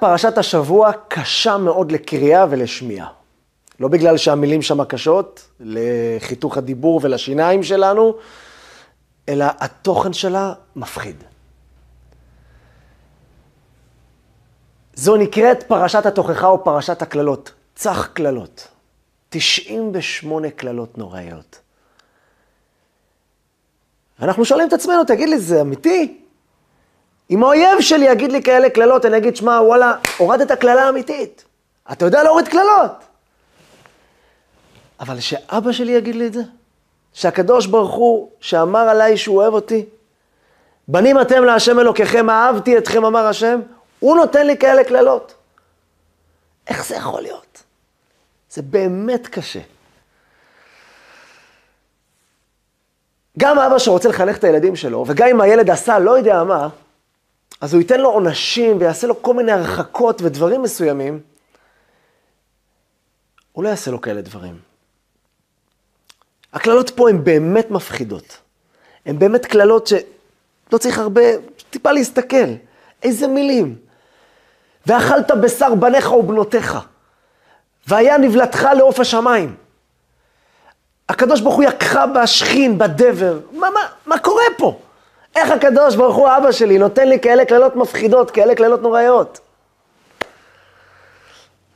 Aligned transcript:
פרשת 0.00 0.38
השבוע 0.38 0.92
קשה 1.08 1.56
מאוד 1.56 1.92
לקריאה 1.92 2.46
ולשמיעה. 2.50 3.08
לא 3.80 3.88
בגלל 3.88 4.16
שהמילים 4.16 4.62
שם 4.62 4.84
קשות, 4.84 5.48
לחיתוך 5.60 6.56
הדיבור 6.56 7.00
ולשיניים 7.02 7.62
שלנו, 7.62 8.14
אלא 9.28 9.46
התוכן 9.58 10.12
שלה 10.12 10.52
מפחיד. 10.76 11.24
זו 14.94 15.16
נקראת 15.16 15.62
פרשת 15.62 16.06
התוכחה 16.06 16.46
או 16.46 16.64
פרשת 16.64 17.02
הקללות. 17.02 17.52
צח 17.74 18.06
קללות. 18.12 18.68
98 19.28 20.50
קללות 20.50 20.98
נוראיות. 20.98 21.60
ואנחנו 24.18 24.44
שואלים 24.44 24.68
את 24.68 24.72
עצמנו, 24.72 25.04
תגיד 25.04 25.28
לי, 25.28 25.38
זה 25.38 25.60
אמיתי? 25.60 26.25
אם 27.30 27.42
האויב 27.42 27.80
שלי 27.80 28.04
יגיד 28.04 28.32
לי 28.32 28.42
כאלה 28.42 28.70
קללות, 28.70 29.04
אני 29.04 29.16
אגיד, 29.16 29.36
שמע, 29.36 29.60
וואלה, 29.62 29.94
הורדת 30.16 30.52
קללה 30.52 30.88
אמיתית. 30.88 31.44
אתה 31.92 32.04
יודע 32.04 32.22
להוריד 32.22 32.48
קללות. 32.48 32.90
אבל 35.00 35.20
שאבא 35.20 35.72
שלי 35.72 35.92
יגיד 35.92 36.14
לי 36.14 36.26
את 36.26 36.32
זה? 36.32 36.42
שהקדוש 37.12 37.66
ברוך 37.66 37.94
הוא, 37.94 38.30
שאמר 38.40 38.80
עליי 38.80 39.16
שהוא 39.16 39.36
אוהב 39.36 39.54
אותי, 39.54 39.84
בנים 40.88 41.20
אתם 41.20 41.44
להשם 41.44 41.78
אלוקיכם, 41.78 42.30
אהבתי 42.30 42.78
אתכם, 42.78 43.04
אמר 43.04 43.26
השם, 43.26 43.60
הוא 44.00 44.16
נותן 44.16 44.46
לי 44.46 44.56
כאלה 44.56 44.84
קללות. 44.84 45.34
איך 46.68 46.86
זה 46.86 46.96
יכול 46.96 47.22
להיות? 47.22 47.62
זה 48.50 48.62
באמת 48.62 49.26
קשה. 49.26 49.60
גם 53.38 53.58
אבא 53.58 53.78
שרוצה 53.78 54.08
לחנך 54.08 54.36
את 54.36 54.44
הילדים 54.44 54.76
שלו, 54.76 55.04
וגם 55.06 55.28
אם 55.28 55.40
הילד 55.40 55.70
עשה 55.70 55.98
לא 55.98 56.18
יודע 56.18 56.44
מה, 56.44 56.68
אז 57.60 57.74
הוא 57.74 57.80
ייתן 57.80 58.00
לו 58.00 58.08
עונשים 58.08 58.80
ויעשה 58.80 59.06
לו 59.06 59.22
כל 59.22 59.34
מיני 59.34 59.52
הרחקות 59.52 60.22
ודברים 60.22 60.62
מסוימים, 60.62 61.20
הוא 63.52 63.64
לא 63.64 63.68
יעשה 63.68 63.90
לו 63.90 64.00
כאלה 64.00 64.20
דברים. 64.20 64.58
הקללות 66.52 66.90
פה 66.90 67.10
הן 67.10 67.24
באמת 67.24 67.70
מפחידות. 67.70 68.38
הן 69.06 69.18
באמת 69.18 69.46
קללות 69.46 69.86
שלא 69.86 70.78
צריך 70.78 70.98
הרבה, 70.98 71.22
טיפה 71.70 71.92
להסתכל. 71.92 72.46
איזה 73.02 73.26
מילים. 73.26 73.76
ואכלת 74.86 75.30
בשר 75.30 75.74
בניך 75.74 76.12
ובנותיך, 76.12 76.78
והיה 77.86 78.18
נבלתך 78.18 78.68
לעוף 78.76 79.00
השמיים. 79.00 79.56
הקדוש 81.08 81.40
ברוך 81.40 81.54
הוא 81.54 81.64
יקחה 81.64 82.06
בשכין, 82.06 82.78
בדבר. 82.78 83.40
מה, 83.52 83.70
מה, 83.70 83.80
מה 84.06 84.18
קורה 84.18 84.44
פה? 84.58 84.78
איך 85.36 85.50
הקדוש 85.50 85.96
ברוך 85.96 86.16
הוא, 86.16 86.28
אבא 86.28 86.52
שלי, 86.52 86.78
נותן 86.78 87.08
לי 87.08 87.20
כאלה 87.20 87.44
קללות 87.44 87.76
מפחידות, 87.76 88.30
כאלה 88.30 88.54
קללות 88.54 88.82
נוראיות? 88.82 89.40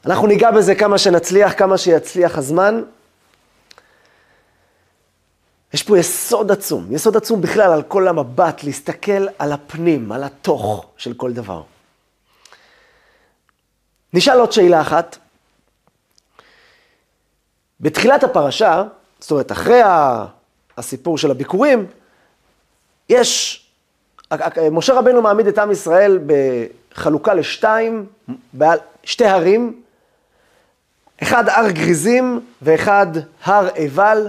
אנחנו 0.07 0.27
ניגע 0.27 0.51
בזה 0.51 0.75
כמה 0.75 0.99
שנצליח, 0.99 1.53
כמה 1.59 1.79
שיצליח 1.79 2.39
הזמן. 2.39 2.83
יש 5.75 5.83
פה 5.83 5.99
יסוד 5.99 6.51
עצום, 6.51 6.87
יסוד 6.91 7.17
עצום 7.17 7.41
בכלל 7.41 7.73
על 7.73 7.83
כל 7.83 8.09
המבט, 8.09 8.65
להסתכל 8.65 9.27
על 9.39 9.53
הפנים, 9.53 10.13
על 10.13 10.25
התוך 10.25 10.87
של 10.97 11.15
כל 11.15 11.33
דבר. 11.33 11.63
נשאל 14.13 14.41
עוד 14.41 14.53
שאלה 14.53 14.81
אחת. 14.81 15.17
בתחילת 17.81 18.25
הפרשה, 18.25 18.85
זאת 19.21 19.31
אומרת, 19.31 19.53
אחרי 19.53 19.81
הסיפור 20.77 21.19
של 21.19 21.31
הביקורים, 21.31 21.87
יש, 23.11 23.61
משה 24.73 24.95
רבנו 24.95 25.23
מעמיד 25.23 25.47
את 25.47 25.59
עם 25.59 25.71
ישראל 25.71 26.19
בחלוקה 26.27 27.35
לשתיים, 27.35 28.07
שתי 29.05 29.27
הרים, 29.27 29.83
אחד 31.23 31.49
הר 31.49 31.71
גריזים 31.71 32.41
ואחד 32.63 33.07
הר 33.45 33.69
עיבל. 33.75 34.29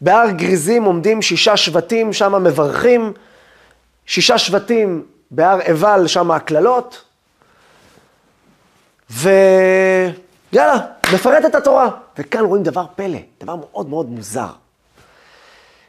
בהר 0.00 0.30
גריזים 0.30 0.84
עומדים 0.84 1.22
שישה 1.22 1.56
שבטים, 1.56 2.12
שם 2.12 2.44
מברכים, 2.44 3.12
שישה 4.06 4.38
שבטים 4.38 5.06
בהר 5.30 5.58
עיבל, 5.58 6.06
שם 6.06 6.30
הקללות, 6.30 7.04
ויאללה, 9.10 10.78
מפרט 11.14 11.44
את 11.46 11.54
התורה. 11.54 11.90
וכאן 12.18 12.44
רואים 12.44 12.62
דבר 12.62 12.84
פלא, 12.96 13.18
דבר 13.40 13.56
מאוד 13.56 13.88
מאוד 13.88 14.10
מוזר. 14.10 14.50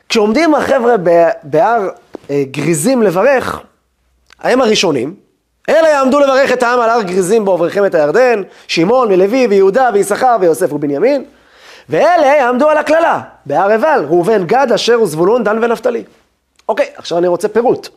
כשעומדים 0.09 0.55
החבר'ה 0.55 0.95
בהר 1.43 1.89
אה, 2.29 2.43
גריזים 2.51 3.03
לברך, 3.03 3.59
הם 4.39 4.61
הראשונים, 4.61 5.15
אלה 5.69 5.87
יעמדו 5.87 6.19
לברך 6.19 6.51
את 6.51 6.63
העם 6.63 6.79
על 6.79 6.89
הר 6.89 7.01
גריזים 7.01 7.45
בעובריכם 7.45 7.85
את 7.85 7.95
הירדן, 7.95 8.41
שמעון 8.67 9.11
ולוי 9.11 9.47
ויהודה 9.47 9.89
ויששכר 9.93 10.37
ויוסף 10.41 10.73
ובנימין, 10.73 11.25
ואלה 11.89 12.25
יעמדו 12.25 12.69
על 12.69 12.77
הקללה, 12.77 13.21
בהר 13.45 13.69
עיבל, 13.69 14.05
ראובן, 14.09 14.45
גד, 14.45 14.67
אשר 14.75 15.01
וזבולון, 15.01 15.43
דן 15.43 15.63
ונפתלי. 15.63 16.03
אוקיי, 16.69 16.89
עכשיו 16.95 17.17
אני 17.17 17.27
רוצה 17.27 17.47
פירוט. 17.47 17.87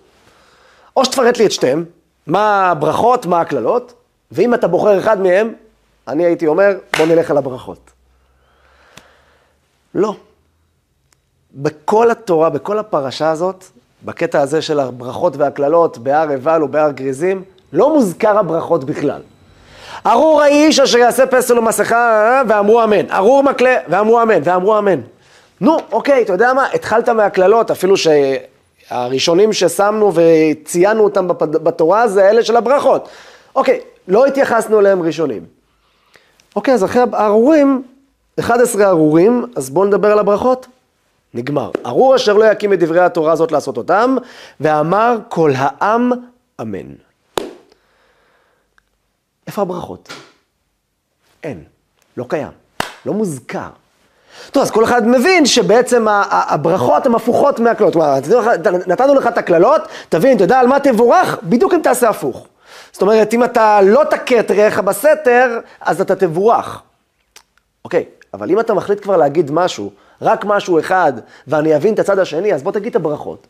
או 0.97 1.05
שתפרט 1.05 1.39
לי 1.39 1.47
את 1.47 1.53
שתיהם, 1.53 1.84
מה 2.27 2.71
הברכות, 2.71 3.27
מה 3.27 3.41
הקללות, 3.41 3.93
ואם 4.33 4.55
אתה 4.55 4.69
בוחר 4.69 4.99
אחד 4.99 5.21
מהם, 5.21 5.55
אני 6.09 6.25
הייתי 6.25 6.47
אומר, 6.47 6.73
בוא 6.99 7.06
נלך 7.06 7.31
על 7.31 7.37
הברכות. 7.37 7.91
לא. 9.94 10.15
בכל 11.55 12.11
התורה, 12.11 12.51
בכל 12.51 12.79
הפרשה 12.79 13.31
הזאת, 13.31 13.65
בקטע 14.05 14.41
הזה 14.41 14.63
של 14.63 14.81
הברכות 14.81 15.37
והקללות 15.37 15.99
בהר 15.99 16.29
עיבל 16.31 16.63
ובהר 16.63 16.91
גריזים, 16.91 17.43
לא 17.73 17.95
מוזכר 17.95 18.39
הברכות 18.39 18.85
בכלל. 18.85 19.21
ארור 20.07 20.43
האיש 20.43 20.81
אשר 20.81 20.99
יעשה 20.99 21.27
פסל 21.27 21.59
ומסכה, 21.59 22.43
ואמרו 22.49 22.85
אמן. 22.85 23.11
ארור 23.11 23.43
מקלה, 23.43 23.77
ואמרו 23.89 24.23
אמן, 24.23 24.41
ואמרו 24.45 24.79
אמן. 24.79 25.01
נו, 25.61 25.77
אוקיי, 25.93 26.23
אתה 26.23 26.33
יודע 26.33 26.53
מה? 26.53 26.67
התחלת 26.75 27.09
מהקללות, 27.09 27.71
אפילו 27.71 27.95
שהראשונים 27.97 29.53
ששמנו 29.53 30.12
וציינו 30.15 31.05
אותם 31.05 31.29
בתורה 31.39 32.09
זה 32.09 32.31
אלה 32.31 32.45
של 32.45 32.57
הברכות. 32.57 33.09
אוקיי, 33.57 33.81
לא 34.09 34.27
התייחסנו 34.27 34.81
אליהם 34.81 35.03
ראשונים. 35.03 35.45
אוקיי, 36.57 36.75
אז 36.75 36.85
אחרי 36.85 37.03
הארורים, 37.12 37.83
11 38.41 38.89
ארורים, 38.89 39.47
אז 39.57 39.71
בואו 39.71 39.85
נדבר 39.85 40.12
על 40.12 40.19
הברכות. 40.19 40.67
נגמר. 41.34 41.70
ארור 41.87 42.16
אשר 42.16 42.32
לא 42.32 42.44
יקים 42.44 42.72
את 42.72 42.78
דברי 42.78 43.00
התורה 43.00 43.32
הזאת 43.32 43.53
לעשות 43.53 43.76
אותם, 43.76 44.16
ואמר 44.60 45.19
כל 45.28 45.53
העם 45.56 46.12
אמן. 46.60 46.93
איפה 49.47 49.62
הברכות? 49.62 50.09
אין, 51.43 51.65
לא 52.16 52.25
קיים, 52.28 52.50
לא 53.06 53.12
מוזכר. 53.12 53.69
טוב, 54.50 54.62
אז 54.62 54.70
כל 54.70 54.84
אחד 54.84 55.09
מבין 55.09 55.47
שבעצם 55.47 56.06
הברכות 56.31 57.06
הן 57.06 57.15
הפוכות 57.15 57.60
מהקללות. 57.60 57.93
כלומר, 57.93 58.16
נתנו 58.87 59.14
לך 59.14 59.26
את 59.26 59.38
הקללות, 59.38 59.82
תבין, 60.09 60.37
אתה 60.37 60.44
יודע 60.44 60.60
על 60.60 60.66
מה 60.66 60.81
תבורך? 60.81 61.38
בדיוק 61.43 61.75
אם 61.75 61.81
תעשה 61.82 62.09
הפוך. 62.09 62.47
זאת 62.93 63.03
אומרת, 63.03 63.34
אם 63.34 63.44
אתה 63.44 63.81
לא 63.82 64.03
תכה 64.10 64.41
את 64.41 64.50
רעך 64.50 64.78
בסתר, 64.78 65.59
אז 65.81 66.00
אתה 66.00 66.16
תבורך. 66.16 66.82
אוקיי, 67.84 68.04
אבל 68.34 68.50
אם 68.50 68.60
אתה 68.60 68.75
מחליט 68.75 69.03
כבר 69.03 69.16
להגיד 69.16 69.50
משהו, 69.50 69.93
רק 70.22 70.44
משהו 70.44 70.81
אחד, 70.81 71.12
ואני 71.47 71.77
אבין 71.77 71.94
את 71.94 71.99
הצד 71.99 72.19
השני, 72.19 72.55
אז 72.55 72.62
בוא 72.62 72.72
תגיד 72.72 72.91
את 72.91 72.97
הברכות. 72.97 73.47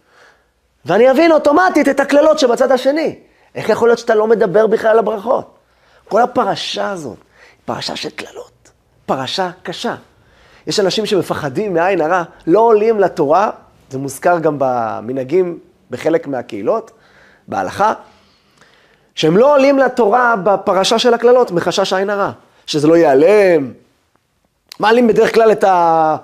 ואני 0.84 1.10
אבין 1.10 1.33
אוטומטית 1.33 1.88
את 1.88 2.00
הקללות 2.00 2.38
שבצד 2.38 2.72
השני. 2.72 3.19
איך 3.55 3.69
יכול 3.69 3.88
להיות 3.88 3.99
שאתה 3.99 4.15
לא 4.15 4.27
מדבר 4.27 4.66
בכלל 4.66 4.91
על 4.91 4.99
הברכות? 4.99 5.55
כל 6.09 6.22
הפרשה 6.22 6.91
הזאת, 6.91 7.16
פרשה 7.65 7.97
של 7.97 8.11
קללות, 8.11 8.71
פרשה 9.06 9.50
קשה. 9.62 9.94
יש 10.66 10.81
אנשים 10.81 11.06
שמפחדים 11.06 11.75
מעין 11.75 12.00
הרע, 12.00 12.22
לא 12.47 12.61
עולים 12.61 13.00
לתורה, 13.00 13.50
זה 13.91 13.99
מוזכר 13.99 14.38
גם 14.38 14.56
במנהגים 14.59 15.59
בחלק 15.91 16.27
מהקהילות, 16.27 16.91
בהלכה, 17.49 17.93
שהם 19.15 19.37
לא 19.37 19.55
עולים 19.55 19.78
לתורה 19.78 20.34
בפרשה 20.37 20.99
של 20.99 21.15
הקללות, 21.15 21.50
מחשש 21.50 21.93
עין 21.93 22.11
הרע, 22.11 22.31
שזה 22.67 22.88
לא 22.88 22.97
ייעלם. 22.97 23.73
מעלים 24.81 25.08
בדרך 25.08 25.35
כלל 25.35 25.52
את 25.52 25.64
ה... 25.64 26.17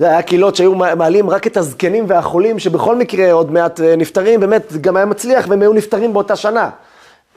זה 0.00 0.08
היה 0.08 0.22
קהילות 0.22 0.56
שהיו 0.56 0.74
מעלים 0.74 1.30
רק 1.30 1.46
את 1.46 1.56
הזקנים 1.56 2.04
והחולים, 2.08 2.58
שבכל 2.58 2.96
מקרה 2.96 3.32
עוד 3.32 3.52
מעט 3.52 3.80
אה, 3.80 3.96
נפטרים, 3.96 4.40
באמת 4.40 4.72
גם 4.72 4.96
היה 4.96 5.06
מצליח 5.06 5.46
והם 5.48 5.62
היו 5.62 5.72
נפטרים 5.72 6.12
באותה 6.12 6.36
שנה. 6.36 6.70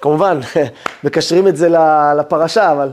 כמובן, 0.01 0.39
מקשרים 1.03 1.47
את 1.47 1.57
זה 1.57 1.69
לפרשה, 2.17 2.71
אבל... 2.71 2.91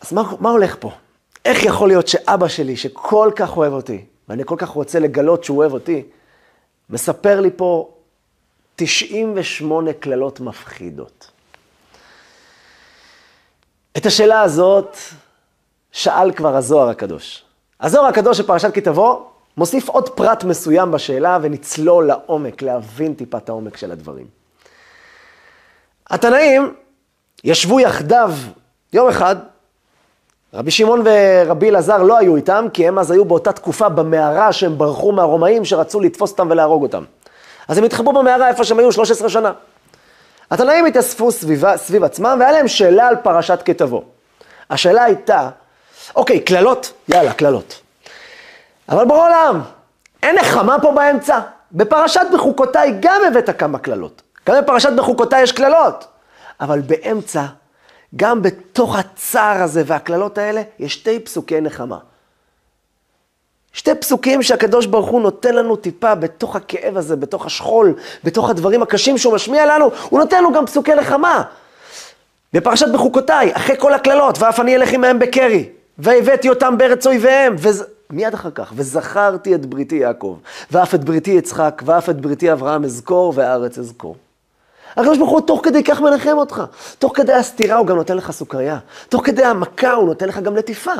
אז 0.00 0.12
מה, 0.12 0.22
מה 0.40 0.50
הולך 0.50 0.76
פה? 0.80 0.90
איך 1.44 1.64
יכול 1.64 1.88
להיות 1.88 2.08
שאבא 2.08 2.48
שלי, 2.48 2.76
שכל 2.76 3.30
כך 3.36 3.56
אוהב 3.56 3.72
אותי, 3.72 4.04
ואני 4.28 4.42
כל 4.46 4.56
כך 4.58 4.68
רוצה 4.68 4.98
לגלות 4.98 5.44
שהוא 5.44 5.58
אוהב 5.58 5.72
אותי, 5.72 6.02
מספר 6.90 7.40
לי 7.40 7.50
פה 7.56 7.90
98 8.76 9.92
קללות 9.92 10.40
מפחידות. 10.40 11.30
את 13.96 14.06
השאלה 14.06 14.40
הזאת 14.40 14.96
שאל 15.92 16.32
כבר 16.32 16.56
הזוהר 16.56 16.88
הקדוש. 16.88 17.45
הזוהר 17.80 18.06
הקדוש 18.06 18.40
בפרשת 18.40 18.74
כי 18.74 18.80
תבוא, 18.80 19.20
מוסיף 19.56 19.88
עוד 19.88 20.08
פרט 20.08 20.44
מסוים 20.44 20.90
בשאלה 20.90 21.38
ונצלול 21.42 22.06
לעומק, 22.06 22.62
להבין 22.62 23.14
טיפה 23.14 23.38
את 23.38 23.48
העומק 23.48 23.76
של 23.76 23.92
הדברים. 23.92 24.26
התנאים 26.10 26.74
ישבו 27.44 27.80
יחדיו 27.80 28.32
יום 28.92 29.08
אחד, 29.08 29.36
רבי 30.54 30.70
שמעון 30.70 31.02
ורבי 31.04 31.68
אלעזר 31.68 32.02
לא 32.02 32.18
היו 32.18 32.36
איתם, 32.36 32.66
כי 32.72 32.88
הם 32.88 32.98
אז 32.98 33.10
היו 33.10 33.24
באותה 33.24 33.52
תקופה 33.52 33.88
במערה 33.88 34.52
שהם 34.52 34.78
ברחו 34.78 35.12
מהרומאים 35.12 35.64
שרצו 35.64 36.00
לתפוס 36.00 36.30
אותם 36.30 36.48
ולהרוג 36.50 36.82
אותם. 36.82 37.04
אז 37.68 37.78
הם 37.78 37.84
התחבאו 37.84 38.12
במערה 38.12 38.48
איפה 38.48 38.64
שהם 38.64 38.78
היו 38.78 38.92
13 38.92 39.28
שנה. 39.28 39.52
התנאים 40.50 40.86
התאספו 40.86 41.32
סביבה, 41.32 41.76
סביב 41.76 42.04
עצמם, 42.04 42.36
והיה 42.40 42.52
להם 42.52 42.68
שאלה 42.68 43.08
על 43.08 43.16
פרשת 43.16 43.62
כתבו. 43.64 44.02
השאלה 44.70 45.04
הייתה, 45.04 45.48
אוקיי, 46.14 46.40
קללות? 46.40 46.92
יאללה, 47.08 47.32
קללות. 47.32 47.80
אבל 48.88 49.04
בעולם, 49.04 49.60
אין 50.22 50.36
נחמה 50.36 50.76
פה 50.82 50.92
באמצע. 50.92 51.40
בפרשת 51.72 52.26
בחוקותיי 52.34 52.94
גם 53.00 53.20
הבאת 53.26 53.58
כמה 53.58 53.78
קללות. 53.78 54.22
גם 54.48 54.56
בפרשת 54.62 54.92
בחוקותיי 54.92 55.42
יש 55.42 55.52
קללות. 55.52 56.06
אבל 56.60 56.80
באמצע, 56.80 57.44
גם 58.16 58.42
בתוך 58.42 58.96
הצער 58.96 59.62
הזה 59.62 59.82
והקללות 59.86 60.38
האלה, 60.38 60.62
יש 60.78 60.94
שתי 60.94 61.20
פסוקי 61.20 61.60
נחמה. 61.60 61.98
שתי 63.72 63.94
פסוקים 63.94 64.42
שהקדוש 64.42 64.86
ברוך 64.86 65.08
הוא 65.08 65.20
נותן 65.20 65.54
לנו 65.54 65.76
טיפה 65.76 66.14
בתוך 66.14 66.56
הכאב 66.56 66.96
הזה, 66.96 67.16
בתוך 67.16 67.46
השכול, 67.46 67.94
בתוך 68.24 68.50
הדברים 68.50 68.82
הקשים 68.82 69.18
שהוא 69.18 69.34
משמיע 69.34 69.66
לנו, 69.66 69.90
הוא 70.10 70.20
נותן 70.20 70.38
לנו 70.38 70.52
גם 70.52 70.66
פסוקי 70.66 70.94
נחמה. 70.94 71.42
בפרשת 72.52 72.86
בחוקותיי, 72.94 73.50
אחרי 73.56 73.76
כל 73.78 73.94
הקללות, 73.94 74.38
ואף 74.38 74.60
אני 74.60 74.76
אלך 74.76 74.92
עמהם 74.92 75.18
בקרי, 75.18 75.68
והבאתי 75.98 76.48
אותם 76.48 76.78
בארץ 76.78 77.06
אויביהם, 77.06 77.56
ומיד 77.58 78.34
אחר 78.34 78.50
כך, 78.50 78.72
וזכרתי 78.76 79.54
את 79.54 79.66
בריתי 79.66 79.96
יעקב, 79.96 80.38
ואף 80.70 80.94
את 80.94 81.04
בריתי 81.04 81.30
יצחק, 81.30 81.82
ואף 81.84 82.10
את 82.10 82.20
בריתי 82.20 82.52
אברהם 82.52 82.84
אזכור, 82.84 83.32
והארץ 83.36 83.78
אזכור. 83.78 84.16
הקדוש 84.96 85.18
ברוך 85.18 85.30
הוא 85.30 85.40
תוך 85.40 85.60
כדי 85.62 85.84
כך 85.84 86.00
מנחם 86.00 86.38
אותך. 86.38 86.62
תוך 86.98 87.16
כדי 87.16 87.32
הסתירה 87.32 87.76
הוא 87.76 87.86
גם 87.86 87.96
נותן 87.96 88.16
לך 88.16 88.30
סוכריה. 88.30 88.78
תוך 89.08 89.26
כדי 89.26 89.44
המכה 89.44 89.92
הוא 89.92 90.06
נותן 90.06 90.28
לך 90.28 90.38
גם 90.38 90.56
לטיפה. 90.56 90.92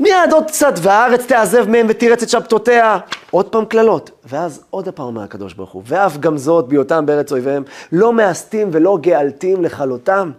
מיד 0.00 0.32
עוד 0.32 0.44
קצת, 0.46 0.72
והארץ 0.82 1.26
תעזב 1.26 1.68
מהם 1.68 1.86
ותירץ 1.88 2.22
את 2.22 2.28
שבתותיה. 2.28 2.98
עוד 3.30 3.48
פעם 3.48 3.64
קללות. 3.64 4.10
ואז 4.24 4.64
עוד 4.70 4.88
הפעם 4.88 5.06
אומר 5.06 5.22
הקדוש 5.22 5.54
ברוך 5.54 5.70
הוא, 5.70 5.82
ואף 5.86 6.18
גם 6.18 6.38
זאת 6.38 6.68
בהיותם 6.68 7.06
בארץ 7.06 7.32
אויביהם, 7.32 7.62
לא 7.92 8.12
מאסתים 8.12 8.68
ולא 8.72 8.98
גאלתים 9.00 9.64
לכלותם, 9.64 10.30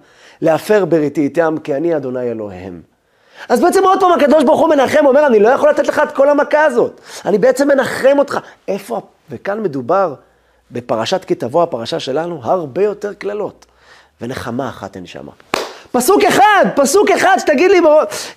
להפר 0.41 0.85
בריתי 0.85 1.21
איתם, 1.21 1.55
כי 1.63 1.75
אני 1.75 1.95
אדוני 1.95 2.31
אלוהיהם. 2.31 2.94
אז 3.49 3.61
בעצם 3.61 3.83
עוד 3.83 3.99
פעם 3.99 4.11
הקדוש 4.11 4.43
ברוך 4.43 4.59
הוא 4.59 4.69
מנחם, 4.69 5.05
אומר, 5.05 5.27
אני 5.27 5.39
לא 5.39 5.49
יכול 5.49 5.69
לתת 5.69 5.87
לך 5.87 6.01
את 6.03 6.11
כל 6.11 6.29
המכה 6.29 6.63
הזאת. 6.63 7.01
אני 7.25 7.37
בעצם 7.37 7.67
מנחם 7.67 8.19
אותך. 8.19 8.39
איפה, 8.67 9.01
וכאן 9.29 9.63
מדובר 9.63 10.13
בפרשת 10.71 11.25
כי 11.25 11.35
תבוא 11.35 11.63
הפרשה 11.63 11.99
שלנו, 11.99 12.39
הרבה 12.43 12.83
יותר 12.83 13.13
קללות. 13.13 13.65
ונחמה 14.21 14.69
אחת 14.69 14.95
אין 14.95 15.05
שמה. 15.05 15.31
פסוק 15.91 16.23
אחד, 16.23 16.65
פסוק 16.75 17.11
אחד 17.11 17.37
שתגיד 17.39 17.71
לי, 17.71 17.81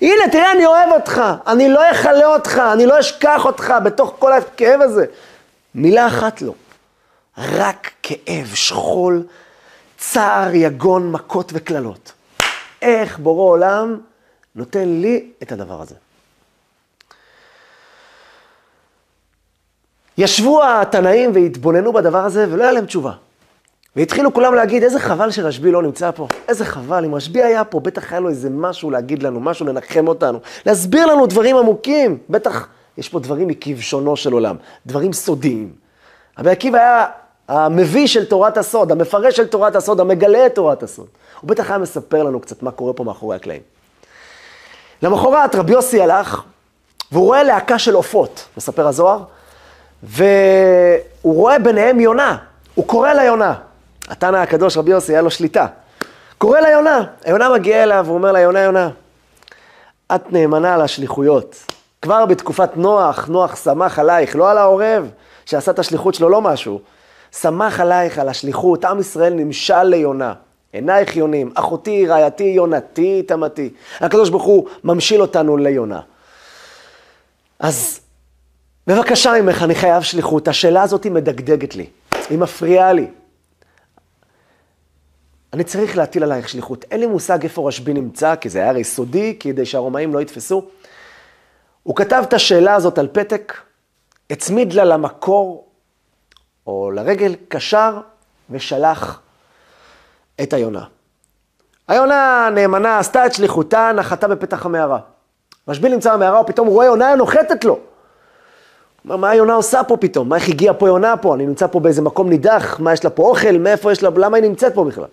הנה 0.00 0.28
תראה 0.32 0.52
אני 0.52 0.66
אוהב 0.66 0.92
אותך, 0.92 1.22
אני 1.46 1.68
לא 1.68 1.90
אכלה 1.90 2.26
אותך, 2.26 2.62
אני 2.72 2.86
לא 2.86 3.00
אשכח 3.00 3.44
אותך 3.44 3.74
בתוך 3.84 4.14
כל 4.18 4.32
הכאב 4.32 4.80
הזה. 4.80 5.04
מילה 5.74 6.06
אחת 6.06 6.42
לא. 6.42 6.52
רק 7.38 7.90
כאב, 8.02 8.50
שכול, 8.54 9.22
צער, 9.98 10.54
יגון, 10.54 11.12
מכות 11.12 11.50
וקללות. 11.54 12.12
איך 12.82 13.18
בורא 13.18 13.50
עולם 13.50 13.98
נותן 14.54 14.88
לי 14.88 15.30
את 15.42 15.52
הדבר 15.52 15.82
הזה. 15.82 15.94
ישבו 20.18 20.64
התנאים 20.64 21.30
והתבוננו 21.34 21.92
בדבר 21.92 22.24
הזה 22.24 22.46
ולא 22.50 22.62
היה 22.62 22.72
להם 22.72 22.86
תשובה. 22.86 23.12
והתחילו 23.96 24.34
כולם 24.34 24.54
להגיד, 24.54 24.82
איזה 24.82 25.00
חבל 25.00 25.30
שרשב"י 25.30 25.70
לא 25.70 25.82
נמצא 25.82 26.10
פה. 26.10 26.28
איזה 26.48 26.64
חבל, 26.64 27.04
אם 27.04 27.14
רשב"י 27.14 27.42
היה 27.42 27.64
פה, 27.64 27.80
בטח 27.80 28.12
היה 28.12 28.20
לו 28.20 28.28
איזה 28.28 28.50
משהו 28.50 28.90
להגיד 28.90 29.22
לנו, 29.22 29.40
משהו 29.40 29.66
לנחם 29.66 30.08
אותנו, 30.08 30.38
להסביר 30.66 31.06
לנו 31.06 31.26
דברים 31.26 31.56
עמוקים. 31.56 32.18
בטח 32.30 32.68
יש 32.98 33.08
פה 33.08 33.20
דברים 33.20 33.48
מכבשונו 33.48 34.16
של 34.16 34.32
עולם, 34.32 34.56
דברים 34.86 35.12
סודיים. 35.12 35.72
רבי 36.38 36.50
עקיבא 36.50 36.78
היה 36.78 37.06
המביא 37.48 38.06
של 38.06 38.24
תורת 38.24 38.56
הסוד, 38.56 38.92
המפרש 38.92 39.36
של 39.36 39.46
תורת 39.46 39.76
הסוד, 39.76 40.00
המגלה 40.00 40.46
את 40.46 40.54
תורת 40.54 40.82
הסוד. 40.82 41.06
הוא 41.40 41.48
בטח 41.48 41.70
היה 41.70 41.78
מספר 41.78 42.22
לנו 42.22 42.40
קצת 42.40 42.62
מה 42.62 42.70
קורה 42.70 42.92
פה 42.92 43.04
מאחורי 43.04 43.36
הקלעים. 43.36 43.62
למחרת 45.02 45.54
רבי 45.54 45.72
יוסי 45.72 46.02
הלך, 46.02 46.42
והוא 47.12 47.24
רואה 47.24 47.42
להקה 47.42 47.78
של 47.78 47.94
עופות, 47.94 48.48
מספר 48.56 48.86
הזוהר, 48.86 49.22
והוא 50.02 51.34
רואה 51.34 51.58
ביניהם 51.58 52.00
יונה, 52.00 52.36
הוא 52.74 52.86
קורא 52.86 53.12
ליונה. 53.12 53.54
התנא 54.08 54.36
הקדוש 54.36 54.76
רבי 54.76 54.90
יוסי, 54.90 55.12
היה 55.12 55.22
לו 55.22 55.30
שליטה. 55.30 55.66
קורא 56.38 56.60
ליונה, 56.60 57.04
היונה 57.24 57.48
מגיעה 57.48 57.82
אליו, 57.82 58.06
הוא 58.08 58.14
אומר 58.14 58.32
לה, 58.32 58.40
יונה, 58.40 58.60
יונה, 58.60 58.90
את 60.14 60.32
נאמנה 60.32 60.74
על 60.74 60.80
השליחויות. 60.80 61.56
כבר 62.02 62.26
בתקופת 62.26 62.76
נוח, 62.76 63.26
נוח 63.28 63.56
שמח 63.56 63.98
עלייך, 63.98 64.36
לא 64.36 64.50
על 64.50 64.58
העורב, 64.58 65.10
שעשה 65.46 65.70
את 65.70 65.78
השליחות 65.78 66.14
שלו, 66.14 66.28
לא 66.28 66.40
משהו. 66.40 66.80
שמח 67.32 67.80
עלייך, 67.80 68.18
על 68.18 68.28
השליחות, 68.28 68.84
עם 68.84 69.00
ישראל 69.00 69.32
נמשל 69.32 69.82
ליונה. 69.82 70.32
עינייך 70.72 71.16
יונים, 71.16 71.52
אחותי, 71.54 72.06
רעייתי, 72.06 72.44
יונתי, 72.44 73.22
תמתי. 73.22 73.70
הקדוש 74.00 74.30
ברוך 74.30 74.42
הוא 74.42 74.68
ממשיל 74.84 75.20
אותנו 75.20 75.56
ליונה. 75.56 76.00
אז 77.58 78.00
בבקשה 78.86 79.32
ממך, 79.42 79.62
אני 79.62 79.74
חייב 79.74 80.02
שליחות. 80.02 80.48
השאלה 80.48 80.82
הזאת 80.82 81.04
היא 81.04 81.12
מדגדגת 81.12 81.74
לי, 81.74 81.86
היא 82.30 82.38
מפריעה 82.38 82.92
לי. 82.92 83.06
אני 85.52 85.64
צריך 85.64 85.96
להטיל 85.96 86.22
עלייך 86.22 86.48
שליחות. 86.48 86.84
אין 86.90 87.00
לי 87.00 87.06
מושג 87.06 87.42
איפה 87.42 87.68
רשב"י 87.68 87.92
נמצא, 87.92 88.36
כי 88.36 88.48
זה 88.48 88.58
היה 88.58 88.68
הרי 88.68 88.84
סודי, 88.84 89.36
כדי 89.40 89.66
שהרומאים 89.66 90.14
לא 90.14 90.20
יתפסו. 90.20 90.68
הוא 91.82 91.96
כתב 91.96 92.24
את 92.28 92.32
השאלה 92.32 92.74
הזאת 92.74 92.98
על 92.98 93.08
פתק, 93.12 93.54
הצמיד 94.30 94.72
לה 94.72 94.84
למקור, 94.84 95.68
או 96.66 96.90
לרגל, 96.90 97.34
קשר, 97.48 98.00
ושלח 98.50 99.20
את 100.42 100.52
היונה. 100.52 100.84
היונה 101.88 102.48
נאמנה, 102.54 102.98
עשתה 102.98 103.26
את 103.26 103.34
שליחותה, 103.34 103.92
נחתה 103.96 104.28
בפתח 104.28 104.66
המערה. 104.66 104.98
רשב"י 105.68 105.88
נמצא 105.88 106.16
במערה, 106.16 106.42
הוא 106.58 106.68
רואה 106.68 106.86
יונה 106.86 107.14
נוחתת 107.14 107.64
לו. 107.64 107.78
אומר, 109.04 109.16
מה 109.16 109.30
היונה 109.30 109.54
עושה 109.54 109.84
פה 109.84 109.96
פתאום? 109.96 110.28
מה, 110.28 110.36
איך 110.36 110.48
הגיעה 110.48 110.74
פה 110.74 110.88
יונה 110.88 111.16
פה? 111.16 111.34
אני 111.34 111.46
נמצא 111.46 111.66
פה 111.66 111.80
באיזה 111.80 112.02
מקום 112.02 112.28
נידח, 112.28 112.80
מה 112.80 112.92
יש 112.92 113.04
לה 113.04 113.10
פה 113.10 113.22
אוכל? 113.22 113.58
מאיפה 113.58 113.92
יש 113.92 114.02
לה, 114.02 114.10
למה 114.16 114.36
היא 114.36 114.44
נמצאת 114.44 114.74
פה 114.74 114.84
בכלל? 114.84 115.04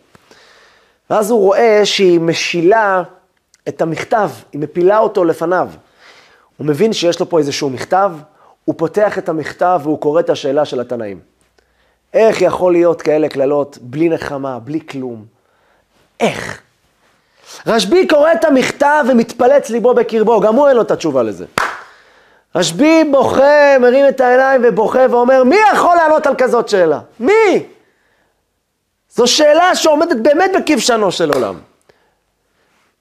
ואז 1.10 1.32
הוא 1.32 1.40
רואה 1.40 1.82
שהיא 1.84 2.20
משילה 2.20 3.04
את 3.68 3.82
המכתב, 3.82 4.30
היא 4.54 4.62
מפילה 4.62 4.98
אותו 5.00 5.24
לפניו. 5.24 5.70
הוא 6.58 6.68
מבין 6.68 6.94
שיש 6.94 7.20
לו 7.20 7.30
פה 7.30 7.40
איזשהו 7.40 7.70
מכתב, 7.70 8.12
הוא 8.66 8.76
פותח 8.78 9.18
את 9.18 9.30
המכתב 9.30 9.80
והוא 9.84 10.00
קורא 10.00 10.20
את 10.20 10.30
השאלה 10.30 10.66
של 10.66 10.80
התנאים. 10.80 11.20
איך 12.14 12.42
יכול 12.42 12.72
להיות 12.72 13.02
כאלה 13.02 13.30
קללות 13.30 13.78
בלי 13.82 14.10
נחמה, 14.10 14.60
בלי 14.60 14.80
כלום? 14.90 15.26
איך? 16.20 16.62
רשב"י 17.68 18.08
קורא 18.08 18.32
את 18.32 18.46
המכתב 18.46 19.06
ומתפלץ 19.10 19.70
ליבו 19.70 19.94
בקרבו, 19.94 20.40
גם 20.40 20.56
הוא 20.56 20.68
אין 20.68 20.76
לו 20.76 20.82
את 20.82 20.92
התשובה 20.92 21.24
לזה. 21.24 21.46
רשב"י 22.56 23.04
בוכה, 23.12 23.78
מרים 23.80 24.08
את 24.08 24.22
העיניים 24.22 24.62
ובוכה 24.66 25.06
ואומר, 25.10 25.44
מי 25.44 25.56
יכול 25.74 25.96
לענות 25.96 26.28
על 26.28 26.36
כזאת 26.38 26.70
שאלה? 26.70 27.00
מי? 27.20 27.66
זו 29.10 29.28
שאלה 29.28 29.76
שעומדת 29.76 30.18
באמת 30.18 30.52
בכבשנו 30.56 31.12
של 31.12 31.32
עולם. 31.32 31.56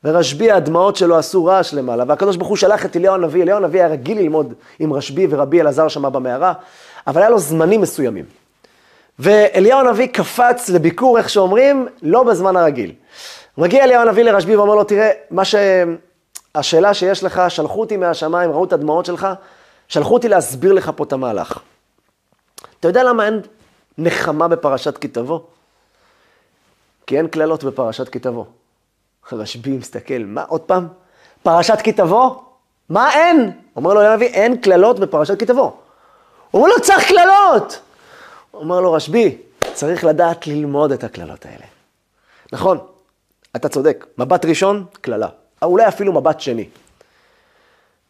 ורשב"י, 0.05 0.53
הדמעות 0.53 0.97
שלו 0.97 1.19
עשו 1.19 1.45
רעש 1.45 1.75
למעלה, 1.75 2.05
והקדוש 2.07 2.37
ברוך 2.37 2.49
הוא 2.49 2.57
שלח 2.57 2.85
את 2.85 2.97
אליהו 2.97 3.15
הנביא, 3.15 3.43
אליהו 3.43 3.57
הנביא 3.57 3.81
היה 3.81 3.89
רגיל 3.89 4.19
ללמוד 4.19 4.55
עם 4.79 4.93
רשב"י 4.93 5.27
ורבי 5.31 5.61
אלעזר 5.61 5.89
שמה 5.89 6.11
במערה, 6.11 6.53
אבל 7.07 7.21
היה 7.21 7.31
לו 7.31 7.39
זמנים 7.39 7.81
מסוימים. 7.81 8.25
ואליהו 9.19 9.81
הנביא 9.81 10.07
קפץ 10.07 10.69
לביקור, 10.69 11.19
איך 11.19 11.29
שאומרים, 11.29 11.89
לא 12.03 12.23
בזמן 12.23 12.57
הרגיל. 12.57 12.93
מגיע 13.59 13.85
אליהו 13.85 14.03
הנביא 14.03 14.23
לרשב"י 14.23 14.57
ואומר 14.57 14.75
לו, 14.75 14.85
תראה, 14.85 15.11
מה 15.31 15.45
ש... 15.45 15.55
השאלה 16.55 16.95
שיש 16.95 17.25
לך, 17.25 17.43
שלחו 17.49 17.81
אותי 17.81 17.97
מהשמיים, 17.97 18.51
ראו 18.51 18.65
את 18.65 18.73
הדמעות 18.73 19.07
שלך, 19.07 19.29
שלחו 19.89 20.15
אותי 20.15 20.29
להסביר 20.29 20.73
לך 20.73 20.91
פה 20.97 21.05
את 21.05 21.13
המהלך. 21.13 21.59
אתה 22.81 22.89
יודע 22.89 23.03
למה 23.03 23.27
אין 23.27 23.41
נחמה 23.99 24.49
בפרשת 24.49 24.99
כי 24.99 25.09
תבוא? 25.09 25.41
כי 27.07 27.19
אין 27.19 27.29
קללות 27.29 27.65
בפרשת 27.65 28.09
כי 28.09 28.19
תבוא. 28.19 28.45
רשב"י 29.33 29.71
מסתכל, 29.71 30.19
מה 30.27 30.43
עוד 30.49 30.61
פעם? 30.61 30.89
פרשת 31.43 31.81
כי 31.81 31.93
תבוא? 31.93 32.35
מה 32.89 33.15
אין? 33.15 33.51
אומר 33.77 33.95
לו 33.95 34.01
הנביא, 34.01 34.27
אין 34.27 34.57
קללות 34.57 34.99
בפרשת 34.99 35.39
כי 35.39 35.47
תבוא. 35.47 35.71
הוא 36.51 36.63
אומר 36.63 36.69
לו, 36.75 36.81
צריך 36.81 37.09
קללות! 37.09 37.81
אומר 38.55 38.81
לו 38.81 38.93
רשב"י, 38.93 39.39
צריך 39.73 40.05
לדעת 40.05 40.47
ללמוד 40.47 40.93
את 40.93 41.05
הקללות 41.05 41.47
האלה. 41.47 41.67
נכון, 42.53 42.79
אתה 43.57 43.69
צודק, 43.69 44.07
מבט 44.19 44.45
ראשון, 44.45 44.85
קללה. 45.01 45.29
אולי 45.63 45.89
אפילו 45.89 46.13
מבט 46.13 46.41
שני. 46.41 46.69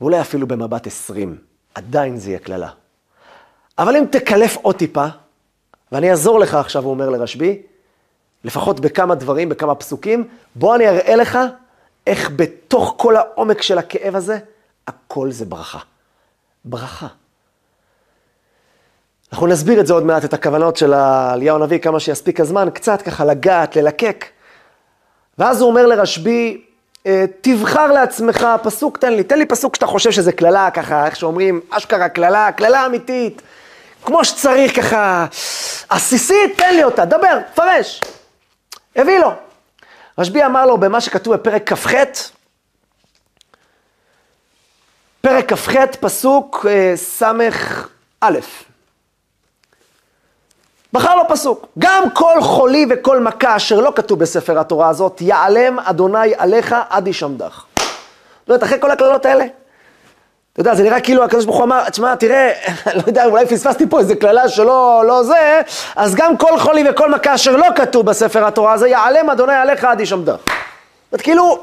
ואולי 0.00 0.20
אפילו 0.20 0.46
במבט 0.46 0.86
עשרים, 0.86 1.38
עדיין 1.74 2.18
זה 2.18 2.30
יהיה 2.30 2.38
קללה. 2.38 2.70
אבל 3.78 3.96
אם 3.96 4.04
תקלף 4.10 4.56
עוד 4.56 4.76
טיפה, 4.76 5.06
ואני 5.92 6.10
אעזור 6.10 6.40
לך 6.40 6.54
עכשיו, 6.54 6.84
הוא 6.84 6.90
אומר 6.90 7.10
לרשב"י, 7.10 7.62
לפחות 8.44 8.80
בכמה 8.80 9.14
דברים, 9.14 9.48
בכמה 9.48 9.74
פסוקים. 9.74 10.28
בוא 10.54 10.76
אני 10.76 10.88
אראה 10.88 11.16
לך 11.16 11.38
איך 12.06 12.30
בתוך 12.36 12.94
כל 12.98 13.16
העומק 13.16 13.62
של 13.62 13.78
הכאב 13.78 14.16
הזה, 14.16 14.38
הכל 14.86 15.30
זה 15.30 15.44
ברכה. 15.44 15.78
ברכה. 16.64 17.06
אנחנו 19.34 19.46
נסביר 19.46 19.80
את 19.80 19.86
זה 19.86 19.94
עוד 19.94 20.04
מעט, 20.04 20.24
את 20.24 20.34
הכוונות 20.34 20.76
של 20.76 20.94
אליהו 20.94 21.56
הנביא, 21.56 21.78
כמה 21.78 22.00
שיספיק 22.00 22.40
הזמן, 22.40 22.68
קצת 22.74 23.02
ככה 23.02 23.24
לגעת, 23.24 23.76
ללקק. 23.76 24.26
ואז 25.38 25.60
הוא 25.60 25.70
אומר 25.70 25.86
לרשב"י, 25.86 26.64
אה, 27.06 27.24
תבחר 27.40 27.92
לעצמך 27.92 28.46
פסוק, 28.62 28.98
תן 28.98 29.12
לי, 29.12 29.24
תן 29.24 29.38
לי 29.38 29.46
פסוק 29.46 29.74
שאתה 29.74 29.86
חושב 29.86 30.10
שזה 30.10 30.32
קללה, 30.32 30.70
ככה, 30.70 31.06
איך 31.06 31.16
שאומרים, 31.16 31.60
אשכרה 31.70 32.08
קללה, 32.08 32.52
קללה 32.52 32.86
אמיתית, 32.86 33.42
כמו 34.04 34.24
שצריך 34.24 34.76
ככה, 34.76 35.26
עסיסית, 35.88 36.58
תן 36.58 36.74
לי 36.74 36.84
אותה, 36.84 37.04
דבר, 37.04 37.38
פרש. 37.54 38.02
הביא 38.96 39.18
לו. 39.18 39.32
רשב"י 40.18 40.44
אמר 40.44 40.66
לו 40.66 40.78
במה 40.78 41.00
שכתוב 41.00 41.34
בפרק 41.34 41.72
כ"ח, 41.72 41.92
פרק 45.20 45.52
כ"ח, 45.52 45.76
פסוק 46.00 46.66
אה, 46.68 46.92
ס"א. 46.96 48.30
בחר 50.94 51.16
לו 51.16 51.22
פסוק, 51.28 51.66
גם 51.78 52.10
כל 52.10 52.40
חולי 52.40 52.86
וכל 52.90 53.20
מכה 53.20 53.56
אשר 53.56 53.80
לא 53.80 53.92
כתוב 53.94 54.18
בספר 54.18 54.58
התורה 54.58 54.88
הזאת, 54.88 55.20
יעלם 55.20 55.78
אדוני 55.78 56.32
עליך 56.38 56.74
עד 56.90 57.08
ישמדך. 57.08 57.64
זאת 57.76 58.48
אומרת, 58.48 58.62
אחרי 58.62 58.80
כל 58.80 58.90
הקללות 58.90 59.26
האלה, 59.26 59.44
אתה 60.52 60.60
יודע, 60.60 60.74
זה 60.74 60.82
נראה 60.82 61.00
כאילו 61.00 61.24
הקדוש 61.24 61.44
ברוך 61.44 61.56
הוא 61.56 61.64
אמר, 61.64 61.90
תשמע, 61.90 62.14
תראה, 62.14 62.52
לא 62.96 63.02
יודע, 63.06 63.24
אולי 63.24 63.46
פספסתי 63.46 63.86
פה 63.86 63.98
איזה 63.98 64.14
קללה 64.14 64.48
שלא 64.48 65.02
לא 65.06 65.22
זה, 65.22 65.60
אז 65.96 66.14
גם 66.14 66.36
כל 66.36 66.58
חולי 66.58 66.90
וכל 66.90 67.10
מכה 67.10 67.34
אשר 67.34 67.56
לא 67.56 67.66
כתוב 67.76 68.06
בספר 68.06 68.44
התורה 68.44 68.72
הזה, 68.72 68.88
יעלם 68.88 69.30
אדוני 69.30 69.54
עליך 69.54 69.84
עד 69.84 70.00
ישמדך. 70.00 70.36
זאת 71.12 71.20
כאילו, 71.20 71.58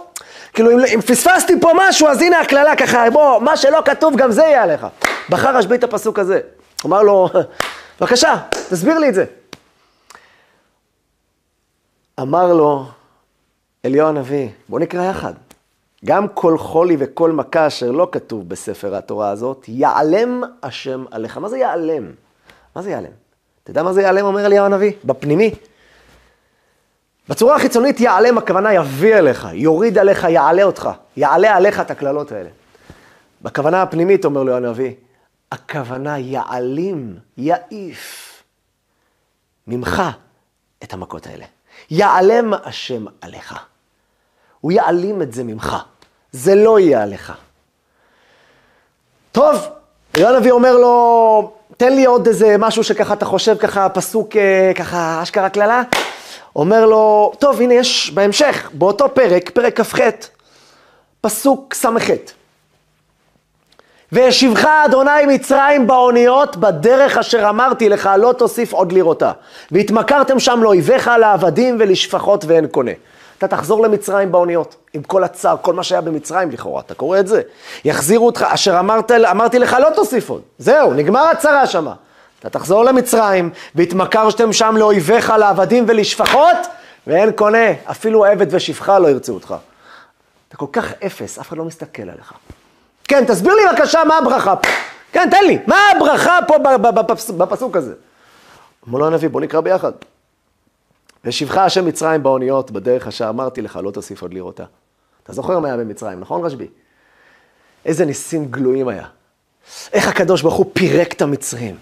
כאילו, 0.53 0.71
אם, 0.71 0.79
אם 0.93 1.01
פספסתי 1.01 1.59
פה 1.61 1.71
משהו, 1.75 2.07
אז 2.07 2.21
הנה 2.21 2.39
הקללה 2.39 2.75
ככה, 2.75 3.09
בוא, 3.09 3.39
מה 3.39 3.57
שלא 3.57 3.81
כתוב, 3.85 4.15
גם 4.15 4.31
זה 4.31 4.41
יהיה 4.41 4.63
עליך. 4.63 4.88
בחר 5.29 5.57
רשב"י 5.57 5.75
את 5.75 5.83
הפסוק 5.83 6.19
הזה. 6.19 6.39
אמר 6.85 7.01
לו, 7.01 7.29
בבקשה, 8.01 8.36
תסביר 8.51 9.00
לי 9.00 9.10
את 9.10 9.13
זה. 9.13 9.25
אמר 12.22 12.53
לו 12.53 12.86
אליהו 13.86 14.08
הנביא, 14.08 14.50
בוא 14.70 14.79
נקרא 14.79 15.10
יחד. 15.10 15.34
גם 16.05 16.27
כל 16.27 16.58
חולי 16.58 16.96
וכל 17.00 17.31
מכה 17.31 17.67
אשר 17.67 17.91
לא 17.91 18.10
כתוב 18.12 18.50
בספר 18.50 18.96
התורה 18.96 19.29
הזאת, 19.29 19.65
יעלם 19.67 20.41
השם 20.63 21.05
עליך. 21.12 21.38
מה 21.38 21.50
זה 21.50 21.58
יעלם? 21.58 22.12
מה 22.75 22.81
זה 22.81 22.89
יעלם? 22.89 23.12
אתה 23.63 23.72
יודע 23.72 23.84
מה 23.84 23.93
זה 23.93 24.01
יעלם, 24.01 24.25
אומר 24.25 24.46
אליהו 24.46 24.65
הנביא? 24.65 24.91
בפנימי. 25.05 25.55
בצורה 27.29 27.55
החיצונית 27.55 28.00
יעלם, 28.00 28.38
הכוונה 28.38 28.74
יביא 28.74 29.15
אליך, 29.15 29.48
יוריד 29.53 29.98
עליך, 29.98 30.24
יעלה 30.24 30.63
אותך, 30.63 30.89
יעלה 31.17 31.55
עליך 31.55 31.79
את 31.79 31.91
הקללות 31.91 32.31
האלה. 32.31 32.50
בכוונה 33.41 33.81
הפנימית, 33.81 34.25
אומר 34.25 34.43
לו 34.43 34.55
הנביא, 34.55 34.93
הכוונה 35.51 36.17
יעלים, 36.20 37.17
יעיף 37.38 38.43
ממך 39.67 40.01
את 40.84 40.93
המכות 40.93 41.27
האלה. 41.27 41.46
יעלם 41.89 42.53
השם 42.63 43.05
עליך. 43.22 43.55
הוא 44.62 44.72
יעלים 44.72 45.22
את 45.22 45.34
זה 45.34 45.43
ממך. 45.43 45.77
זה 46.31 46.55
לא 46.55 46.79
יהיה 46.79 47.03
עליך. 47.03 47.34
טוב, 49.31 49.67
יואל 50.17 50.36
הנביא 50.36 50.51
אומר 50.51 50.77
לו, 50.77 51.53
תן 51.77 51.93
לי 51.93 52.05
עוד 52.05 52.27
איזה 52.27 52.55
משהו 52.60 52.84
שככה 52.84 53.13
אתה 53.13 53.25
חושב 53.25 53.58
ככה 53.58 53.89
פסוק 53.89 54.36
אה, 54.36 54.72
ככה 54.75 55.24
אשכרה 55.24 55.50
קללה. 55.50 55.84
אומר 56.55 56.86
לו, 56.86 57.31
טוב 57.39 57.62
הנה 57.62 57.74
יש 57.74 58.12
בהמשך, 58.13 58.70
באותו 58.74 59.13
פרק, 59.13 59.50
פרק 59.50 59.81
כ"ח, 59.81 60.00
פסוק 61.22 61.74
ס"ח. 61.74 62.40
והשיבך 64.11 64.65
אדוני 64.65 65.25
מצרים 65.27 65.87
באוניות 65.87 66.55
בדרך 66.55 67.17
אשר 67.17 67.49
אמרתי 67.49 67.89
לך 67.89 68.09
לא 68.17 68.33
תוסיף 68.37 68.73
עוד 68.73 68.91
לראותה. 68.91 69.31
והתמכרתם 69.71 70.39
שם 70.39 70.63
לאויביך 70.63 71.11
לעבדים 71.19 71.77
ולשפחות 71.79 72.45
ואין 72.45 72.67
קונה. 72.67 72.91
אתה 73.37 73.47
תחזור 73.47 73.83
למצרים 73.83 74.31
באוניות, 74.31 74.75
עם 74.93 75.03
כל 75.03 75.23
הצער, 75.23 75.55
כל 75.61 75.73
מה 75.73 75.83
שהיה 75.83 76.01
במצרים 76.01 76.51
לכאורה, 76.51 76.81
אתה 76.81 76.93
קורא 76.93 77.19
את 77.19 77.27
זה. 77.27 77.41
יחזירו 77.85 78.25
אותך, 78.25 78.45
אשר 78.49 78.79
אמרת, 78.79 79.11
אמרתי 79.11 79.59
לך 79.59 79.77
לא 79.81 79.89
תוסיף 79.95 80.29
עוד. 80.29 80.41
זהו, 80.57 80.93
נגמר 80.93 81.23
הצרה 81.23 81.67
שמה. 81.67 81.93
אתה 82.39 82.49
תחזור 82.49 82.83
למצרים, 82.83 83.49
והתמכרתם 83.75 84.53
שם 84.53 84.77
לאויביך 84.77 85.29
לעבדים 85.29 85.85
ולשפחות, 85.87 86.57
ואין 87.07 87.31
קונה, 87.31 87.71
אפילו 87.91 88.25
עבד 88.25 88.47
ושפחה 88.49 88.99
לא 88.99 89.07
ירצו 89.07 89.33
אותך. 89.33 89.55
אתה 90.47 90.57
כל 90.57 90.65
כך 90.73 90.93
אפס, 91.05 91.39
אף 91.39 91.47
אחד 91.47 91.57
לא 91.57 91.65
מסתכל 91.65 92.03
עליך. 92.03 92.33
כן, 93.11 93.25
תסביר 93.27 93.53
לי 93.53 93.61
בבקשה 93.71 94.03
מה 94.03 94.17
הברכה 94.17 94.55
פה. 94.55 94.69
כן, 95.11 95.29
תן 95.31 95.43
לי, 95.47 95.57
מה 95.67 95.75
הברכה 95.95 96.39
פה 96.47 96.57
בפסוק 97.37 97.75
הזה? 97.75 97.93
אמר 98.89 98.99
לו 98.99 99.07
הנביא, 99.07 99.29
בוא 99.29 99.41
נקרא 99.41 99.61
ביחד. 99.61 99.91
ושבחה 101.25 101.65
השם 101.65 101.85
מצרים 101.85 102.23
באוניות, 102.23 102.71
בדרך 102.71 103.07
אשר 103.07 103.29
אמרתי 103.29 103.61
לך, 103.61 103.79
לא 103.83 103.91
תוסיף 103.91 104.21
עוד 104.21 104.33
לראותה. 104.33 104.63
אתה 105.23 105.33
זוכר 105.33 105.59
מה 105.59 105.67
היה 105.67 105.77
במצרים, 105.77 106.19
נכון 106.19 106.45
רשב"י? 106.45 106.67
איזה 107.85 108.05
ניסים 108.05 108.45
גלויים 108.45 108.87
היה. 108.87 109.07
איך 109.93 110.07
הקדוש 110.07 110.41
ברוך 110.41 110.55
הוא 110.55 110.65
פירק 110.73 111.13
את 111.13 111.21
המצרים. 111.21 111.75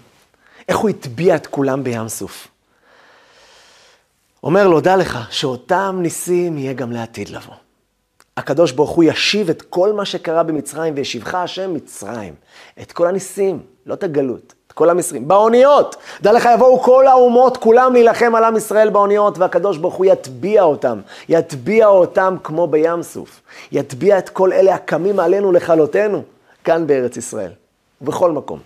איך 0.68 0.76
הוא 0.76 0.90
הטביע 0.90 1.36
את 1.36 1.46
כולם 1.46 1.84
בים 1.84 2.08
סוף. 2.08 2.48
אומר 4.42 4.68
לו, 4.68 4.80
דע 4.80 4.96
לך, 4.96 5.18
שאותם 5.30 5.98
ניסים 6.02 6.58
יהיה 6.58 6.72
גם 6.72 6.92
לעתיד 6.92 7.28
לבוא. 7.28 7.54
הקדוש 8.40 8.72
ברוך 8.72 8.90
הוא 8.90 9.04
ישיב 9.04 9.50
את 9.50 9.62
כל 9.62 9.92
מה 9.92 10.04
שקרה 10.04 10.42
במצרים, 10.42 10.94
וישיבך 10.96 11.34
השם 11.34 11.74
מצרים. 11.74 12.34
את 12.82 12.92
כל 12.92 13.06
הניסים, 13.06 13.60
לא 13.86 13.94
את 13.94 14.02
הגלות, 14.02 14.54
את 14.66 14.72
כל 14.72 14.90
המסרים. 14.90 15.28
באוניות, 15.28 15.96
דע 16.22 16.32
לך, 16.32 16.48
יבואו 16.54 16.80
כל 16.80 17.06
האומות, 17.06 17.56
כולם 17.56 17.92
להילחם 17.92 18.34
על 18.34 18.44
עם 18.44 18.56
ישראל 18.56 18.90
באוניות, 18.90 19.38
והקדוש 19.38 19.78
ברוך 19.78 19.94
הוא 19.94 20.06
יטביע 20.06 20.62
אותם. 20.62 21.00
יטביע 21.28 21.86
אותם 21.86 22.36
כמו 22.42 22.66
בים 22.66 23.02
סוף. 23.02 23.40
יטביע 23.72 24.18
את 24.18 24.28
כל 24.28 24.52
אלה 24.52 24.74
הקמים 24.74 25.20
עלינו 25.20 25.52
לכלותנו, 25.52 26.22
כאן 26.64 26.86
בארץ 26.86 27.16
ישראל, 27.16 27.52
ובכל 28.00 28.30
מקום. 28.30 28.58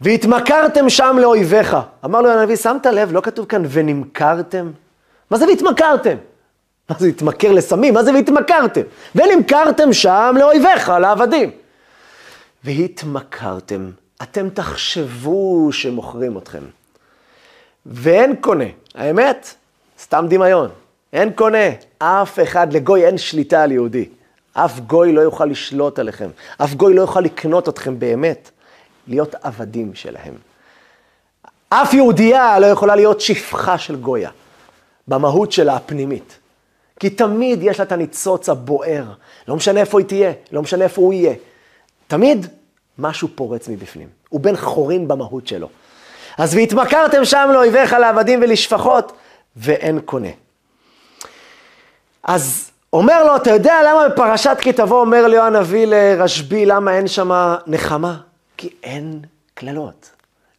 והתמכרתם 0.00 0.90
שם 0.90 1.16
לאויביך. 1.20 1.76
אמר 2.04 2.20
לו 2.20 2.30
הנביא, 2.30 2.56
שמת 2.56 2.86
לב, 2.86 3.12
לא 3.12 3.20
כתוב 3.20 3.46
כאן 3.46 3.62
ונמכרתם? 3.68 4.70
מה 5.30 5.38
זה 5.38 5.46
והתמכרתם? 5.46 6.16
מה 6.88 6.96
זה 6.98 7.08
התמכר 7.08 7.52
לסמים? 7.52 7.94
מה 7.94 8.04
זה 8.04 8.12
והתמכרתם? 8.12 8.80
ונמכרתם 9.14 9.92
שם 9.92 10.34
לאויביך, 10.38 10.88
לעבדים. 10.88 11.50
והתמכרתם, 12.64 13.90
אתם 14.22 14.48
תחשבו 14.48 15.68
שמוכרים 15.72 16.38
אתכם. 16.38 16.62
ואין 17.86 18.36
קונה, 18.36 18.64
האמת, 18.94 19.54
סתם 20.02 20.26
דמיון, 20.28 20.70
אין 21.12 21.32
קונה, 21.32 21.68
אף 21.98 22.38
אחד, 22.42 22.72
לגוי 22.72 23.06
אין 23.06 23.18
שליטה 23.18 23.62
על 23.62 23.72
יהודי. 23.72 24.08
אף 24.52 24.80
גוי 24.80 25.12
לא 25.12 25.20
יוכל 25.20 25.44
לשלוט 25.44 25.98
עליכם, 25.98 26.28
אף 26.58 26.74
גוי 26.74 26.94
לא 26.94 27.00
יוכל 27.00 27.20
לקנות 27.20 27.68
אתכם 27.68 27.98
באמת, 27.98 28.50
להיות 29.06 29.34
עבדים 29.42 29.94
שלהם. 29.94 30.34
אף 31.68 31.94
יהודייה 31.94 32.58
לא 32.58 32.66
יכולה 32.66 32.96
להיות 32.96 33.20
שפחה 33.20 33.78
של 33.78 33.96
גויה, 33.96 34.30
במהות 35.08 35.52
שלה 35.52 35.76
הפנימית. 35.76 36.37
כי 36.98 37.10
תמיד 37.10 37.62
יש 37.62 37.78
לה 37.78 37.84
את 37.84 37.92
הניצוץ 37.92 38.48
הבוער. 38.48 39.04
לא 39.48 39.56
משנה 39.56 39.80
איפה 39.80 39.98
היא 39.98 40.06
תהיה, 40.06 40.32
לא 40.52 40.62
משנה 40.62 40.84
איפה 40.84 41.00
הוא 41.02 41.12
יהיה. 41.12 41.34
תמיד 42.06 42.46
משהו 42.98 43.28
פורץ 43.34 43.68
מבפנים. 43.68 44.08
הוא 44.28 44.40
בן 44.40 44.56
חורין 44.56 45.08
במהות 45.08 45.46
שלו. 45.46 45.68
אז 46.38 46.54
והתמכרתם 46.54 47.24
שם 47.24 47.50
לאויביך 47.52 47.92
לעבדים 47.92 48.40
ולשפחות, 48.42 49.12
ואין 49.56 50.00
קונה. 50.00 50.28
אז 52.22 52.70
אומר 52.92 53.24
לו, 53.24 53.36
אתה 53.36 53.50
יודע 53.50 53.74
למה 53.86 54.08
בפרשת 54.08 54.56
כי 54.60 54.72
תבוא 54.72 55.00
אומר 55.00 55.26
ליהו 55.26 55.44
הנביא 55.44 55.86
לרשב"י, 55.86 56.66
למה 56.66 56.96
אין 56.96 57.08
שם 57.08 57.54
נחמה? 57.66 58.16
כי 58.56 58.70
אין 58.82 59.20
קללות. 59.54 60.10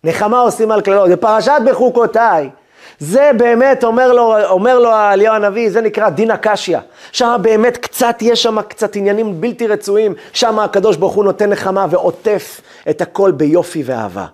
נחמה 0.04 0.40
עושים 0.40 0.72
על 0.72 0.82
קללות. 0.82 1.10
בפרשת 1.10 1.62
בחוקותיי, 1.66 2.50
זה 3.00 3.32
באמת, 3.38 3.84
אומר 3.84 4.14
לו, 4.14 4.50
אומר 4.50 4.80
לו 4.80 4.96
אליהו 4.96 5.36
הנביא, 5.36 5.70
זה 5.70 5.82
נקרא 5.82 6.10
דין 6.10 6.32
הקשיא. 6.32 6.78
שם 7.12 7.36
באמת 7.42 7.78
קצת, 7.78 8.16
יש 8.22 8.44
שם 8.44 8.62
קצת 8.62 8.96
עניינים 8.96 9.42
בלתי 9.42 9.68
רצויים. 9.68 10.14
שם 10.34 10.60
הקדוש 10.60 10.98
ברוך 10.98 11.14
הוא 11.14 11.24
נותן 11.24 11.50
נחמה 11.50 11.86
ועוטף 11.90 12.62
את 12.90 13.02
הכל 13.02 13.32
ביופי 13.32 13.84
ואהבה. 13.86 14.26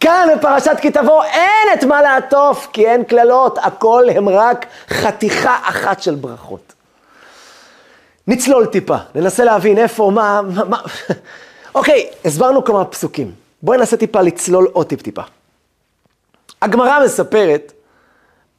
כאן 0.00 0.28
בפרשת 0.36 0.76
כי 0.80 0.90
תבוא 0.90 1.24
אין 1.24 1.78
את 1.78 1.84
מה 1.84 2.02
לעטוף, 2.02 2.68
כי 2.72 2.86
אין 2.86 3.04
קללות, 3.04 3.58
הכל 3.62 4.04
הם 4.14 4.28
רק 4.28 4.66
חתיכה 4.88 5.58
אחת 5.62 6.02
של 6.02 6.14
ברכות. 6.14 6.72
נצלול 8.26 8.66
טיפה, 8.66 8.96
ננסה 9.14 9.44
להבין 9.44 9.78
איפה, 9.78 10.10
מה, 10.14 10.40
מה... 10.42 10.80
אוקיי, 11.74 12.06
הסברנו 12.24 12.64
כמה 12.64 12.84
פסוקים. 12.84 13.30
בואי 13.62 13.78
ננסה 13.78 13.96
טיפה 13.96 14.20
לצלול 14.20 14.68
עוד 14.72 14.86
טיפ-טיפה. 14.86 15.22
הגמרא 16.62 17.04
מספרת 17.04 17.72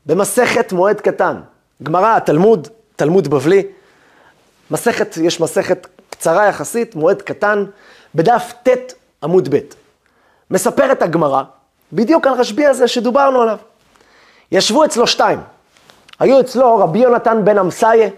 במסכת 0.06 0.72
מועד 0.72 1.02
קטן. 1.02 1.42
גמרא, 1.84 2.20
תלמוד, 2.20 2.68
תלמוד 2.96 3.28
בבלי. 3.28 3.64
מסכת, 4.72 5.18
יש 5.18 5.42
מסכת 5.42 5.88
קצרה 6.10 6.46
יחסית, 6.46 6.96
מועד 6.96 7.22
קטן, 7.22 7.66
בדף 8.16 8.54
ט' 8.64 8.94
עמוד 9.24 9.56
ב'. 9.56 9.60
מספרת 10.52 11.02
הגמרא, 11.02 11.44
בדיוק 11.94 12.28
על 12.28 12.34
רשב"י 12.34 12.66
הזה 12.66 12.88
שדוברנו 12.88 13.42
עליו. 13.42 13.58
ישבו 14.52 14.86
אצלו 14.86 15.08
שתיים. 15.08 15.40
היו 16.20 16.40
אצלו 16.40 16.78
רבי 16.78 17.00
יונתן 17.00 17.46
בן 17.46 17.58
אמסיה, 17.58 18.10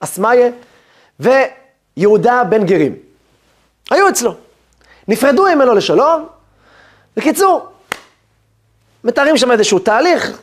אסמיה, 0.00 0.50
ויהודה 1.20 2.44
בן 2.44 2.66
גרים. 2.66 2.96
היו 3.90 4.08
אצלו. 4.08 4.34
נפרדו 5.08 5.44
ממנו 5.44 5.74
לשלום. 5.74 6.26
בקיצור, 7.16 7.68
מתארים 9.08 9.36
שם 9.36 9.50
איזשהו 9.50 9.78
תהליך, 9.78 10.38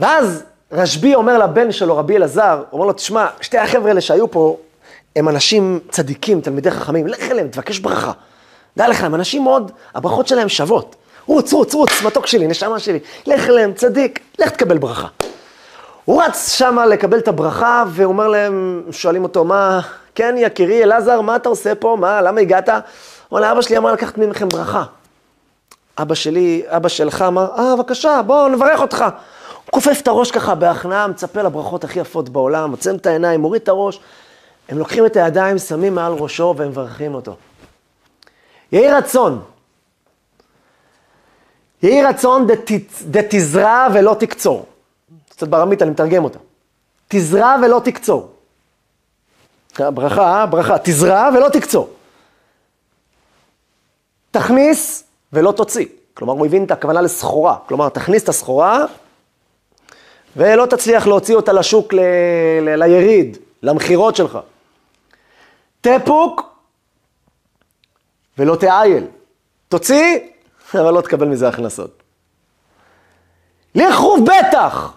ואז 0.00 0.44
רשב"י 0.72 1.14
אומר 1.14 1.38
לבן 1.38 1.72
שלו, 1.72 1.96
רבי 1.96 2.16
אלעזר, 2.16 2.62
אומר 2.72 2.86
לו, 2.86 2.92
תשמע, 2.92 3.26
שתי 3.40 3.58
החבר'ה 3.58 3.88
האלה 3.88 4.00
שהיו 4.00 4.30
פה, 4.30 4.56
הם 5.16 5.28
אנשים 5.28 5.80
צדיקים, 5.90 6.40
תלמידי 6.40 6.70
חכמים, 6.70 7.06
לך 7.06 7.30
אליהם, 7.30 7.48
תבקש 7.48 7.78
ברכה. 7.78 8.12
דע 8.76 8.88
לך, 8.88 9.04
הם 9.04 9.14
אנשים 9.14 9.44
מאוד, 9.44 9.72
הברכות 9.94 10.28
שלהם 10.28 10.48
שוות. 10.48 10.96
רוץ, 11.26 11.52
רוץ, 11.52 11.74
רוץ, 11.74 11.90
מתוק 12.02 12.26
שלי, 12.26 12.46
נשמה 12.46 12.78
שלי, 12.78 12.98
לך 13.26 13.48
אליהם, 13.48 13.72
צדיק, 13.72 14.20
לך 14.38 14.50
תקבל 14.50 14.78
ברכה. 14.78 15.08
הוא 16.04 16.22
רץ 16.22 16.48
שמה 16.48 16.86
לקבל 16.86 17.18
את 17.18 17.28
הברכה, 17.28 17.84
והוא 17.88 18.12
אומר 18.12 18.28
להם, 18.28 18.82
שואלים 18.90 19.22
אותו, 19.22 19.44
מה, 19.44 19.80
כן, 20.14 20.34
יקירי, 20.38 20.82
אלעזר, 20.82 21.20
מה 21.20 21.36
אתה 21.36 21.48
עושה 21.48 21.74
פה? 21.74 21.96
מה, 22.00 22.22
למה 22.22 22.40
הגעת? 22.40 22.68
הוא 22.68 23.38
אומר, 23.38 23.52
אבא 23.52 23.62
שלי 23.62 23.76
אמר 23.76 23.92
לקחת 23.92 24.18
ממכם 24.18 24.48
ברכה. 24.48 24.84
אבא 25.98 26.14
שלי, 26.14 26.62
אבא 26.66 26.88
שלך 26.88 27.22
אמר, 27.22 27.46
אה, 27.58 27.76
בבקשה, 27.76 28.22
בוא 28.22 28.48
נברך 28.48 28.80
אותך. 28.80 29.04
הוא 29.64 29.72
כופף 29.72 30.00
את 30.02 30.08
הראש 30.08 30.30
ככה 30.30 30.54
בהכנעה, 30.54 31.06
מצפה 31.06 31.42
לברכות 31.42 31.84
הכי 31.84 32.00
יפות 32.00 32.28
בעולם, 32.28 32.70
עוצם 32.70 32.96
את 32.96 33.06
העיניים, 33.06 33.40
מוריד 33.40 33.62
את 33.62 33.68
הראש. 33.68 34.00
הם 34.68 34.78
לוקחים 34.78 35.06
את 35.06 35.16
הידיים, 35.16 35.58
שמים 35.58 35.94
מעל 35.94 36.12
ראשו 36.12 36.54
והם 36.56 36.68
מברכים 36.68 37.14
אותו. 37.14 37.36
יהי 38.72 38.92
רצון. 38.92 39.42
יהי 41.82 42.04
רצון 42.04 42.46
דתזרע 43.06 43.86
ולא 43.94 44.16
תקצור. 44.18 44.66
קצת 45.28 45.48
ברמית, 45.48 45.82
אני 45.82 45.90
מתרגם 45.90 46.24
אותה. 46.24 46.38
תזרע 47.08 47.56
ולא 47.62 47.80
תקצור. 47.84 48.32
ברכה, 49.78 50.46
ברכה, 50.46 50.76
תזרע 50.82 51.28
ולא 51.34 51.48
תקצור. 51.48 51.90
תכניס 54.30 55.05
ולא 55.36 55.52
תוציא. 55.52 55.86
כלומר, 56.14 56.32
הוא 56.32 56.46
הבין 56.46 56.64
את 56.64 56.70
הכוונה 56.70 57.00
לסחורה. 57.00 57.56
כלומר, 57.66 57.88
תכניס 57.88 58.22
את 58.22 58.28
הסחורה 58.28 58.84
ולא 60.36 60.66
תצליח 60.66 61.06
להוציא 61.06 61.34
אותה 61.34 61.52
לשוק 61.52 61.92
ל... 61.92 62.00
ל... 62.60 62.84
ליריד, 62.84 63.38
למכירות 63.62 64.16
שלך. 64.16 64.38
תפוק 65.80 66.42
ולא 68.38 68.56
תאייל. 68.56 69.06
תוציא, 69.68 70.18
אבל 70.74 70.90
לא 70.90 71.00
תקבל 71.00 71.28
מזה 71.28 71.48
הכנסות. 71.48 72.02
לכרוב 73.74 74.20
בטח. 74.26 74.92